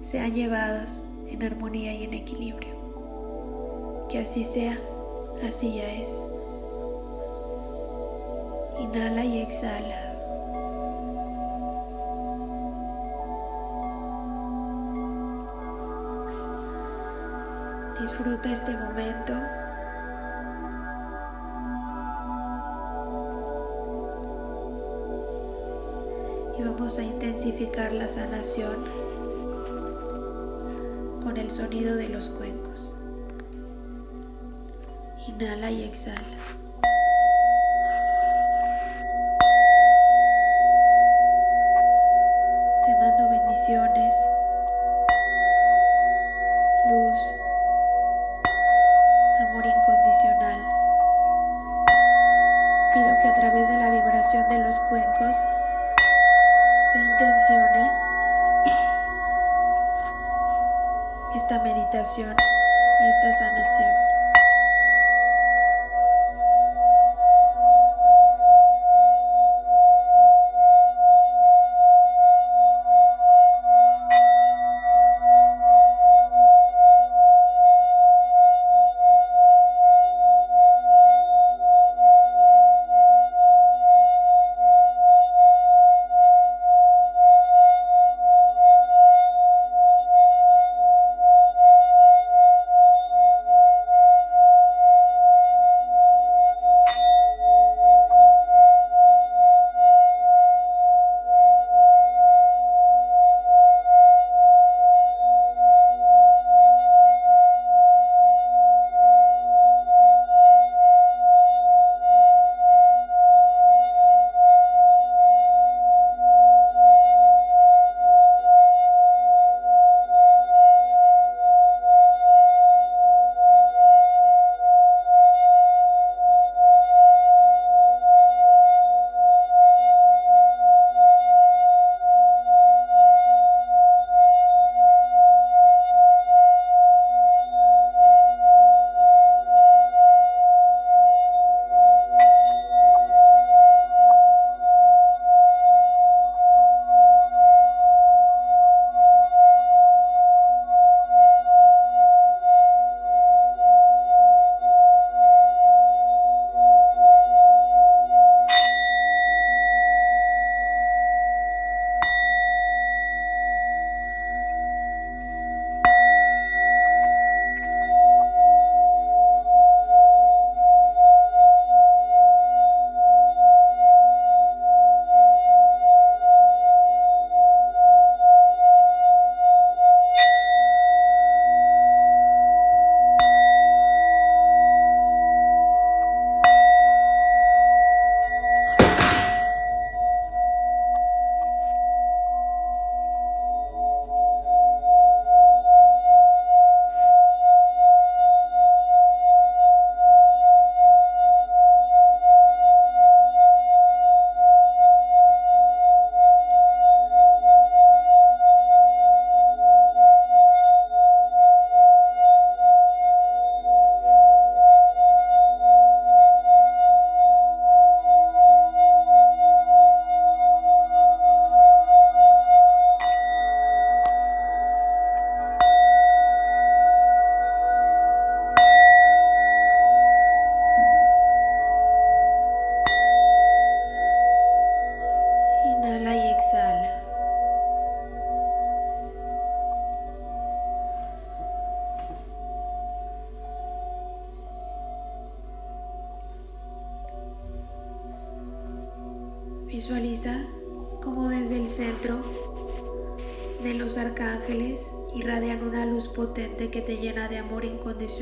sean 0.00 0.32
llevadas 0.34 1.02
en 1.28 1.42
armonía 1.42 1.92
y 1.92 2.04
en 2.04 2.14
equilibrio. 2.14 2.72
Que 4.08 4.20
así 4.20 4.44
sea, 4.44 4.78
así 5.46 5.74
ya 5.74 5.92
es. 5.92 6.22
Inhala 8.80 9.24
y 9.24 9.40
exhala. 9.40 10.11
Disfruta 18.22 18.52
este 18.52 18.70
momento. 18.76 19.32
Y 26.56 26.62
vamos 26.62 26.98
a 26.98 27.02
intensificar 27.02 27.92
la 27.92 28.08
sanación 28.08 28.84
con 31.24 31.36
el 31.36 31.50
sonido 31.50 31.96
de 31.96 32.10
los 32.10 32.28
cuencos. 32.28 32.94
Inhala 35.26 35.72
y 35.72 35.82
exhala. 35.82 36.61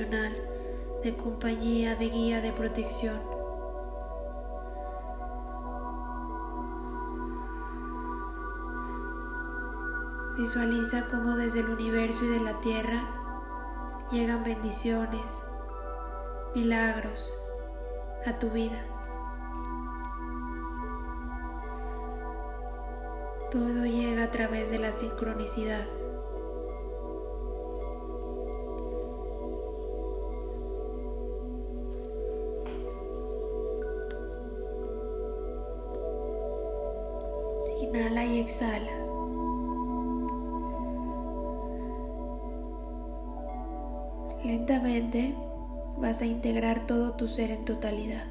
De 0.09 1.17
compañía, 1.17 1.95
de 1.95 2.09
guía, 2.09 2.41
de 2.41 2.53
protección. 2.53 3.21
Visualiza 10.39 11.07
como 11.07 11.37
desde 11.37 11.61
el 11.61 11.69
universo 11.69 12.25
y 12.25 12.29
de 12.29 12.41
la 12.41 12.59
tierra 12.61 13.03
llegan 14.11 14.43
bendiciones, 14.43 15.43
milagros 16.55 17.35
a 18.25 18.39
tu 18.39 18.49
vida. 18.51 18.83
Todo 23.51 23.85
llega 23.85 24.25
a 24.25 24.31
través 24.31 24.71
de 24.71 24.79
la 24.79 24.93
sincronicidad. 24.93 26.00
Lentamente 44.45 45.35
vas 45.97 46.21
a 46.21 46.27
integrar 46.27 46.87
todo 46.87 47.13
tu 47.13 47.27
ser 47.27 47.51
en 47.51 47.65
totalidad. 47.65 48.25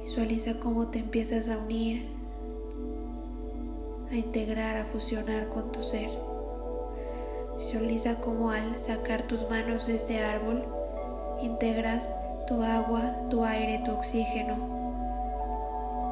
Visualiza 0.00 0.58
cómo 0.58 0.88
te 0.88 0.98
empiezas 0.98 1.48
a 1.48 1.58
unir 1.58 2.08
a 4.10 4.14
integrar, 4.14 4.76
a 4.76 4.84
fusionar 4.84 5.48
con 5.48 5.70
tu 5.70 5.82
ser. 5.82 6.10
Visualiza 7.56 8.16
cómo 8.16 8.50
al 8.50 8.78
sacar 8.78 9.22
tus 9.22 9.48
manos 9.48 9.86
de 9.86 9.94
este 9.94 10.24
árbol, 10.24 10.64
integras 11.42 12.12
tu 12.48 12.62
agua, 12.62 13.28
tu 13.30 13.44
aire, 13.44 13.82
tu 13.84 13.92
oxígeno, 13.92 14.56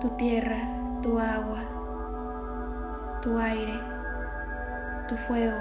tu 0.01 0.11
tierra, 0.11 0.84
tu 1.05 1.19
agua, 1.19 1.61
tu 3.21 3.37
aire, 3.39 3.79
tu 5.07 5.15
fuego, 5.19 5.59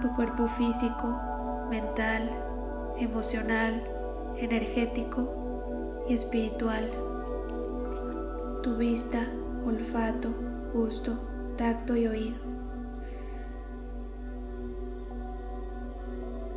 tu 0.00 0.16
cuerpo 0.16 0.48
físico, 0.48 1.68
mental, 1.68 2.30
emocional, 2.98 3.84
energético 4.38 6.06
y 6.08 6.14
espiritual, 6.14 6.88
tu 8.62 8.78
vista, 8.78 9.18
olfato, 9.66 10.30
gusto, 10.72 11.12
tacto 11.58 11.96
y 11.96 12.06
oído. 12.06 12.38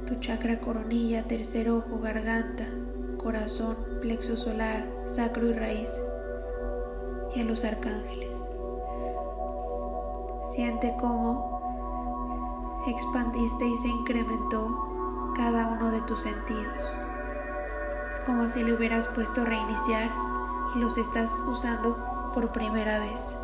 Tu 0.08 0.16
chakra 0.22 0.62
coronilla, 0.62 1.24
tercer 1.24 1.70
ojo, 1.70 2.00
garganta, 2.00 2.66
corazón, 3.18 3.76
plexo 4.00 4.38
solar, 4.38 4.88
sacro 5.06 5.50
y 5.50 5.54
raíz. 5.54 6.02
Y 7.34 7.42
a 7.42 7.44
los 7.44 7.64
arcángeles. 7.64 8.50
Siente 10.54 10.96
cómo 11.00 11.62
expandiste 12.88 13.66
y 13.66 13.78
se 13.78 13.88
incrementó 13.88 15.34
cada 15.36 15.68
uno 15.68 15.92
de 15.92 16.02
tus 16.02 16.20
sentidos. 16.22 17.02
Es 18.10 18.20
como 18.26 18.50
si 18.50 18.64
le 18.64 18.74
hubieras 18.74 19.08
puesto 19.08 19.46
reiniciar 19.46 20.10
y 20.76 20.80
los 20.80 20.98
estás 20.98 21.32
usando 21.48 21.96
por 22.34 22.52
primera 22.52 23.00
vez. 23.00 23.38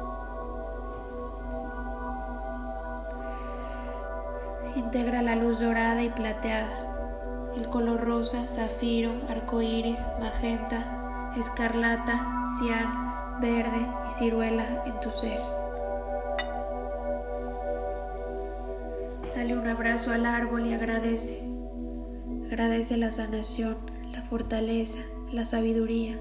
Integra 4.76 5.22
la 5.22 5.36
luz 5.36 5.60
dorada 5.60 6.04
y 6.04 6.10
plateada, 6.10 7.54
el 7.56 7.70
color 7.70 8.06
rosa, 8.06 8.48
zafiro, 8.48 9.14
arcoíris, 9.30 10.00
magenta, 10.20 11.34
escarlata, 11.38 12.46
cian, 12.60 13.07
verde 13.40 13.86
y 14.08 14.14
ciruela 14.14 14.84
en 14.86 15.00
tu 15.00 15.12
ser. 15.12 15.40
Dale 19.36 19.58
un 19.58 19.68
abrazo 19.68 20.12
al 20.12 20.26
árbol 20.26 20.66
y 20.66 20.74
agradece. 20.74 21.44
Agradece 22.48 22.98
la 22.98 23.12
sanación, 23.12 23.78
la 24.12 24.22
fortaleza, 24.24 25.00
la 25.32 25.46
sabiduría. 25.46 26.18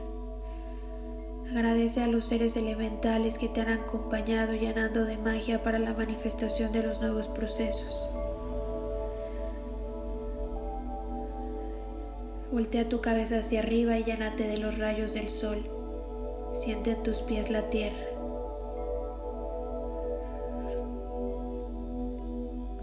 Agradece 1.50 2.02
a 2.02 2.08
los 2.08 2.26
seres 2.26 2.56
elementales 2.56 3.38
que 3.38 3.48
te 3.48 3.60
han 3.60 3.70
acompañado 3.70 4.52
llenando 4.52 5.04
de 5.04 5.16
magia 5.16 5.62
para 5.62 5.78
la 5.78 5.94
manifestación 5.94 6.72
de 6.72 6.82
los 6.82 7.00
nuevos 7.00 7.28
procesos. 7.28 8.08
Voltea 12.52 12.88
tu 12.88 13.00
cabeza 13.00 13.38
hacia 13.38 13.60
arriba 13.60 13.96
y 13.98 14.04
llénate 14.04 14.46
de 14.46 14.58
los 14.58 14.78
rayos 14.78 15.14
del 15.14 15.30
sol. 15.30 15.75
Siente 16.60 16.92
a 16.92 17.02
tus 17.02 17.20
pies 17.20 17.50
la 17.50 17.62
tierra. 17.68 17.96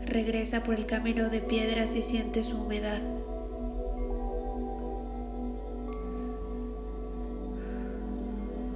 Regresa 0.05 0.63
por 0.63 0.76
el 0.76 0.86
camino 0.86 1.30
de 1.30 1.41
piedras 1.41 1.95
y 1.95 2.03
siente 2.03 2.43
su 2.43 2.61
humedad. 2.61 3.01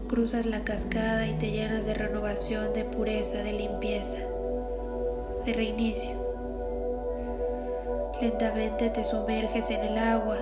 Cruzas 0.09 0.47
la 0.47 0.63
cascada 0.63 1.27
y 1.27 1.33
te 1.35 1.51
llenas 1.51 1.85
de 1.85 1.93
renovación, 1.93 2.73
de 2.73 2.83
pureza, 2.83 3.43
de 3.43 3.53
limpieza, 3.53 4.17
de 5.45 5.53
reinicio. 5.53 6.15
Lentamente 8.19 8.89
te 8.89 9.03
sumerges 9.03 9.69
en 9.69 9.81
el 9.81 9.97
agua 9.99 10.37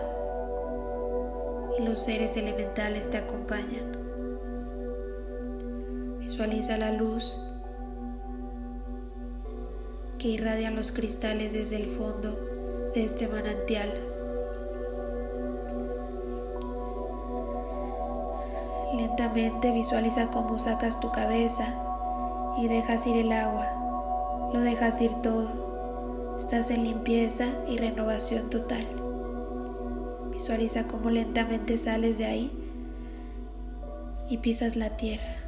y 1.78 1.84
los 1.84 2.06
seres 2.06 2.38
elementales 2.38 3.10
te 3.10 3.18
acompañan. 3.18 3.95
Visualiza 6.36 6.78
la 6.78 6.92
luz 6.92 7.40
que 10.20 10.28
irradian 10.28 10.76
los 10.76 10.92
cristales 10.92 11.54
desde 11.54 11.78
el 11.78 11.86
fondo 11.86 12.92
de 12.94 13.06
este 13.06 13.30
manantial. 13.30 13.94
Lentamente 18.98 19.72
visualiza 19.72 20.28
cómo 20.28 20.60
sacas 20.60 21.00
tu 21.00 21.10
cabeza 21.14 21.74
y 22.58 22.68
dejas 22.68 23.08
ir 23.08 23.16
el 23.16 23.32
agua. 23.32 24.52
Lo 24.54 24.60
dejas 24.60 25.00
ir 25.02 25.14
todo. 25.24 26.36
Estás 26.38 26.70
en 26.70 26.84
limpieza 26.84 27.46
y 27.70 27.78
renovación 27.78 28.50
total. 28.50 28.86
Visualiza 30.34 30.84
cómo 30.84 31.10
lentamente 31.12 31.78
sales 31.78 32.18
de 32.18 32.26
ahí 32.26 32.52
y 34.30 34.40
pisas 34.40 34.76
la 34.76 34.98
tierra. 34.98 35.45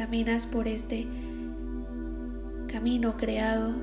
Caminas 0.00 0.46
por 0.46 0.66
este 0.66 1.06
camino 2.72 3.18
creado 3.18 3.74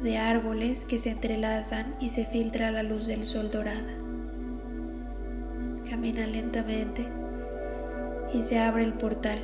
de 0.00 0.16
árboles 0.16 0.84
que 0.84 1.00
se 1.00 1.10
entrelazan 1.10 1.96
y 1.98 2.10
se 2.10 2.24
filtra 2.24 2.70
la 2.70 2.84
luz 2.84 3.08
del 3.08 3.26
sol 3.26 3.50
dorada. 3.50 3.82
Camina 5.90 6.24
lentamente 6.28 7.04
y 8.32 8.42
se 8.42 8.60
abre 8.60 8.84
el 8.84 8.92
portal. 8.92 9.40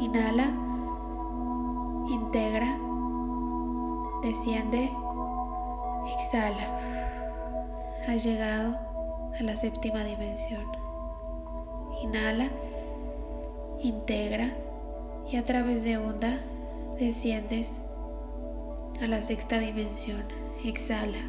Inhala, 0.00 0.50
integra, 2.10 2.78
desciende 4.22 4.90
Exhala. 6.14 6.80
Has 8.08 8.24
llegado 8.24 8.78
a 9.38 9.42
la 9.42 9.54
séptima 9.56 10.02
dimensión. 10.04 10.79
Inhala, 12.02 12.50
integra 13.82 14.56
y 15.30 15.36
a 15.36 15.44
través 15.44 15.84
de 15.84 15.98
onda 15.98 16.40
desciendes 16.98 17.74
a 19.00 19.06
la 19.06 19.22
sexta 19.22 19.58
dimensión. 19.58 20.22
Exhala. 20.64 21.20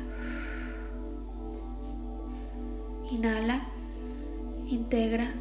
Inhala, 3.12 3.62
integra, 4.68 5.32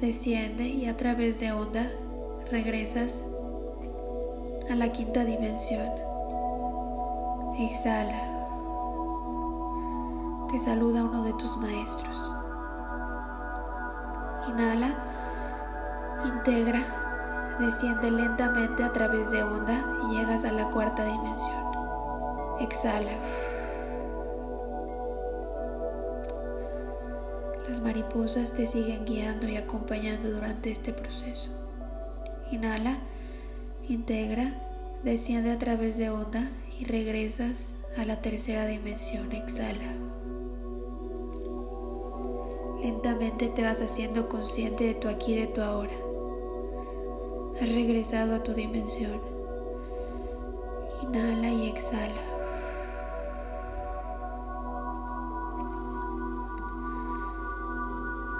desciende 0.00 0.66
y 0.68 0.86
a 0.86 0.96
través 0.96 1.40
de 1.40 1.52
onda 1.52 1.90
regresas 2.50 3.22
a 4.70 4.74
la 4.74 4.90
quinta 4.92 5.24
dimensión. 5.24 5.88
Exhala 7.58 8.38
te 10.50 10.58
saluda 10.58 11.04
uno 11.04 11.24
de 11.24 11.32
tus 11.34 11.56
maestros. 11.58 12.37
Inhala, 14.58 14.92
integra, 16.24 17.56
desciende 17.60 18.10
lentamente 18.10 18.82
a 18.82 18.92
través 18.92 19.30
de 19.30 19.44
onda 19.44 19.84
y 20.02 20.16
llegas 20.16 20.44
a 20.44 20.50
la 20.50 20.68
cuarta 20.70 21.04
dimensión. 21.04 21.62
Exhala. 22.58 23.12
Las 27.68 27.80
mariposas 27.80 28.52
te 28.52 28.66
siguen 28.66 29.04
guiando 29.04 29.46
y 29.46 29.54
acompañando 29.54 30.28
durante 30.28 30.72
este 30.72 30.92
proceso. 30.92 31.50
Inhala, 32.50 32.98
integra, 33.88 34.54
desciende 35.04 35.52
a 35.52 35.58
través 35.60 35.98
de 35.98 36.10
onda 36.10 36.50
y 36.80 36.84
regresas 36.84 37.74
a 37.96 38.04
la 38.04 38.16
tercera 38.16 38.66
dimensión. 38.66 39.30
Exhala. 39.30 40.07
Lentamente 43.00 43.48
te 43.50 43.62
vas 43.62 43.80
haciendo 43.80 44.28
consciente 44.28 44.82
de 44.82 44.94
tu 44.94 45.08
aquí 45.08 45.38
de 45.38 45.46
tu 45.46 45.60
ahora. 45.60 45.92
Has 47.54 47.72
regresado 47.72 48.34
a 48.34 48.42
tu 48.42 48.52
dimensión. 48.52 49.20
Inhala 51.02 51.48
y 51.48 51.68
exhala. 51.68 52.20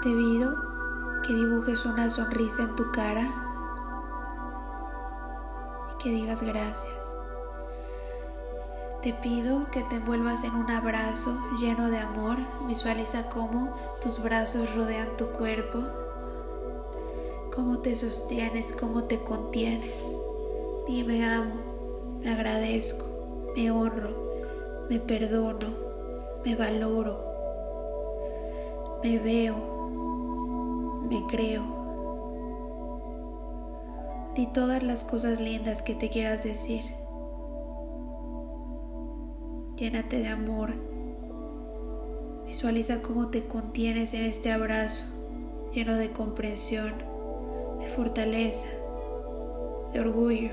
Te 0.03 0.09
pido 0.09 0.53
que 1.25 1.35
dibujes 1.35 1.85
una 1.85 2.11
sonrisa 2.11 2.65
en 2.65 2.75
tu 2.75 2.91
cara 2.91 3.31
y 5.95 6.03
que 6.03 6.11
digas 6.11 6.43
gracias. 6.43 7.18
Te 9.09 9.15
pido 9.15 9.71
que 9.71 9.83
te 9.85 9.97
envuelvas 9.97 10.45
en 10.45 10.55
un 10.55 10.71
abrazo 10.71 11.35
lleno 11.59 11.89
de 11.89 11.97
amor. 11.97 12.37
Visualiza 12.67 13.31
cómo 13.31 13.73
tus 14.03 14.23
brazos 14.23 14.75
rodean 14.75 15.09
tu 15.17 15.29
cuerpo, 15.29 15.79
cómo 17.57 17.79
te 17.79 17.97
sostienes, 17.97 18.75
cómo 18.79 19.05
te 19.05 19.19
contienes. 19.19 20.15
Y 20.89 21.05
me 21.05 21.25
amo, 21.25 21.55
me 22.21 22.31
agradezco, 22.31 23.07
me 23.57 23.71
honro, 23.71 24.11
me 24.91 25.01
perdono, 25.01 25.69
me 26.45 26.55
valoro, 26.55 27.19
me 29.03 29.19
veo, 29.19 29.57
me 31.09 31.25
creo. 31.31 31.65
Di 34.35 34.47
todas 34.49 34.83
las 34.83 35.03
cosas 35.03 35.41
lindas 35.41 35.81
que 35.81 35.95
te 35.95 36.11
quieras 36.11 36.45
decir. 36.45 36.98
Llénate 39.79 40.19
de 40.19 40.27
amor. 40.27 40.75
Visualiza 42.45 43.01
cómo 43.01 43.29
te 43.29 43.47
contienes 43.47 44.13
en 44.13 44.25
este 44.25 44.51
abrazo 44.51 45.05
lleno 45.73 45.95
de 45.95 46.11
comprensión, 46.11 46.95
de 47.79 47.87
fortaleza, 47.87 48.67
de 49.93 50.01
orgullo. 50.01 50.51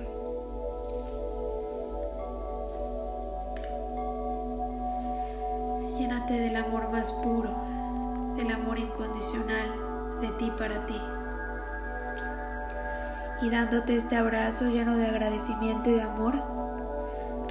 Llénate 5.98 6.34
del 6.40 6.56
amor 6.58 6.92
más 6.92 7.12
puro, 7.12 7.50
del 8.38 8.52
amor 8.52 8.78
incondicional 8.78 10.22
de 10.22 10.28
ti 10.38 10.52
para 10.56 10.86
ti. 10.86 11.02
Y 13.42 13.50
dándote 13.50 13.96
este 13.96 14.18
abrazo 14.18 14.66
lleno 14.70 14.96
de 14.96 15.08
agradecimiento 15.08 15.90
y 15.90 15.94
de 15.94 16.04
amor, 16.04 16.65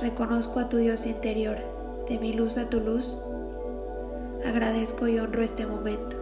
reconozco 0.04 0.60
a 0.60 0.68
tu 0.68 0.76
Dios 0.76 1.06
interior, 1.06 1.56
de 2.06 2.18
mi 2.18 2.34
luz 2.34 2.58
a 2.58 2.68
tu 2.68 2.78
luz, 2.78 3.18
agradezco 4.44 5.08
y 5.08 5.18
honro 5.18 5.42
este 5.42 5.64
momento. 5.64 6.14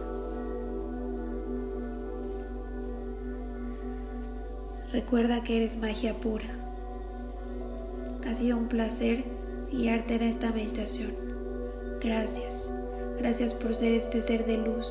Recuerda 4.93 5.43
que 5.43 5.57
eres 5.57 5.75
magia 5.75 6.13
pura. 6.13 6.45
Ha 8.25 8.33
sido 8.33 8.57
un 8.57 8.69
placer 8.69 9.25
guiarte 9.69 10.15
en 10.15 10.21
esta 10.21 10.51
meditación. 10.51 11.11
Gracias. 12.01 12.69
Gracias 13.17 13.53
por 13.53 13.75
ser 13.75 13.91
este 13.91 14.21
ser 14.21 14.45
de 14.45 14.59
luz. 14.59 14.87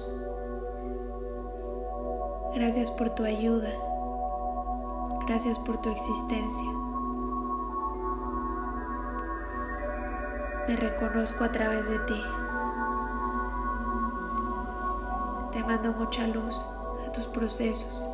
Gracias 2.54 2.90
por 2.90 3.14
tu 3.14 3.24
ayuda. 3.24 3.72
Gracias 5.26 5.58
por 5.60 5.80
tu 5.80 5.88
existencia. 5.88 6.81
Me 10.72 10.78
reconozco 10.78 11.44
a 11.44 11.52
través 11.52 11.86
de 11.86 11.98
ti. 11.98 12.24
Te 15.52 15.62
mando 15.64 15.92
mucha 15.92 16.26
luz 16.28 16.66
a 17.06 17.12
tus 17.12 17.26
procesos. 17.26 18.08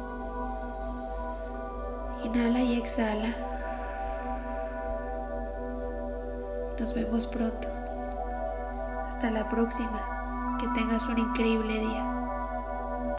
Inhala 2.24 2.60
y 2.60 2.76
exhala. 2.76 3.28
Nos 6.80 6.92
vemos 6.94 7.28
pronto. 7.28 7.68
Hasta 9.06 9.30
la 9.30 9.48
próxima. 9.48 10.58
Que 10.60 10.66
tengas 10.80 11.04
un 11.04 11.18
increíble 11.18 11.78
día. 11.78 12.07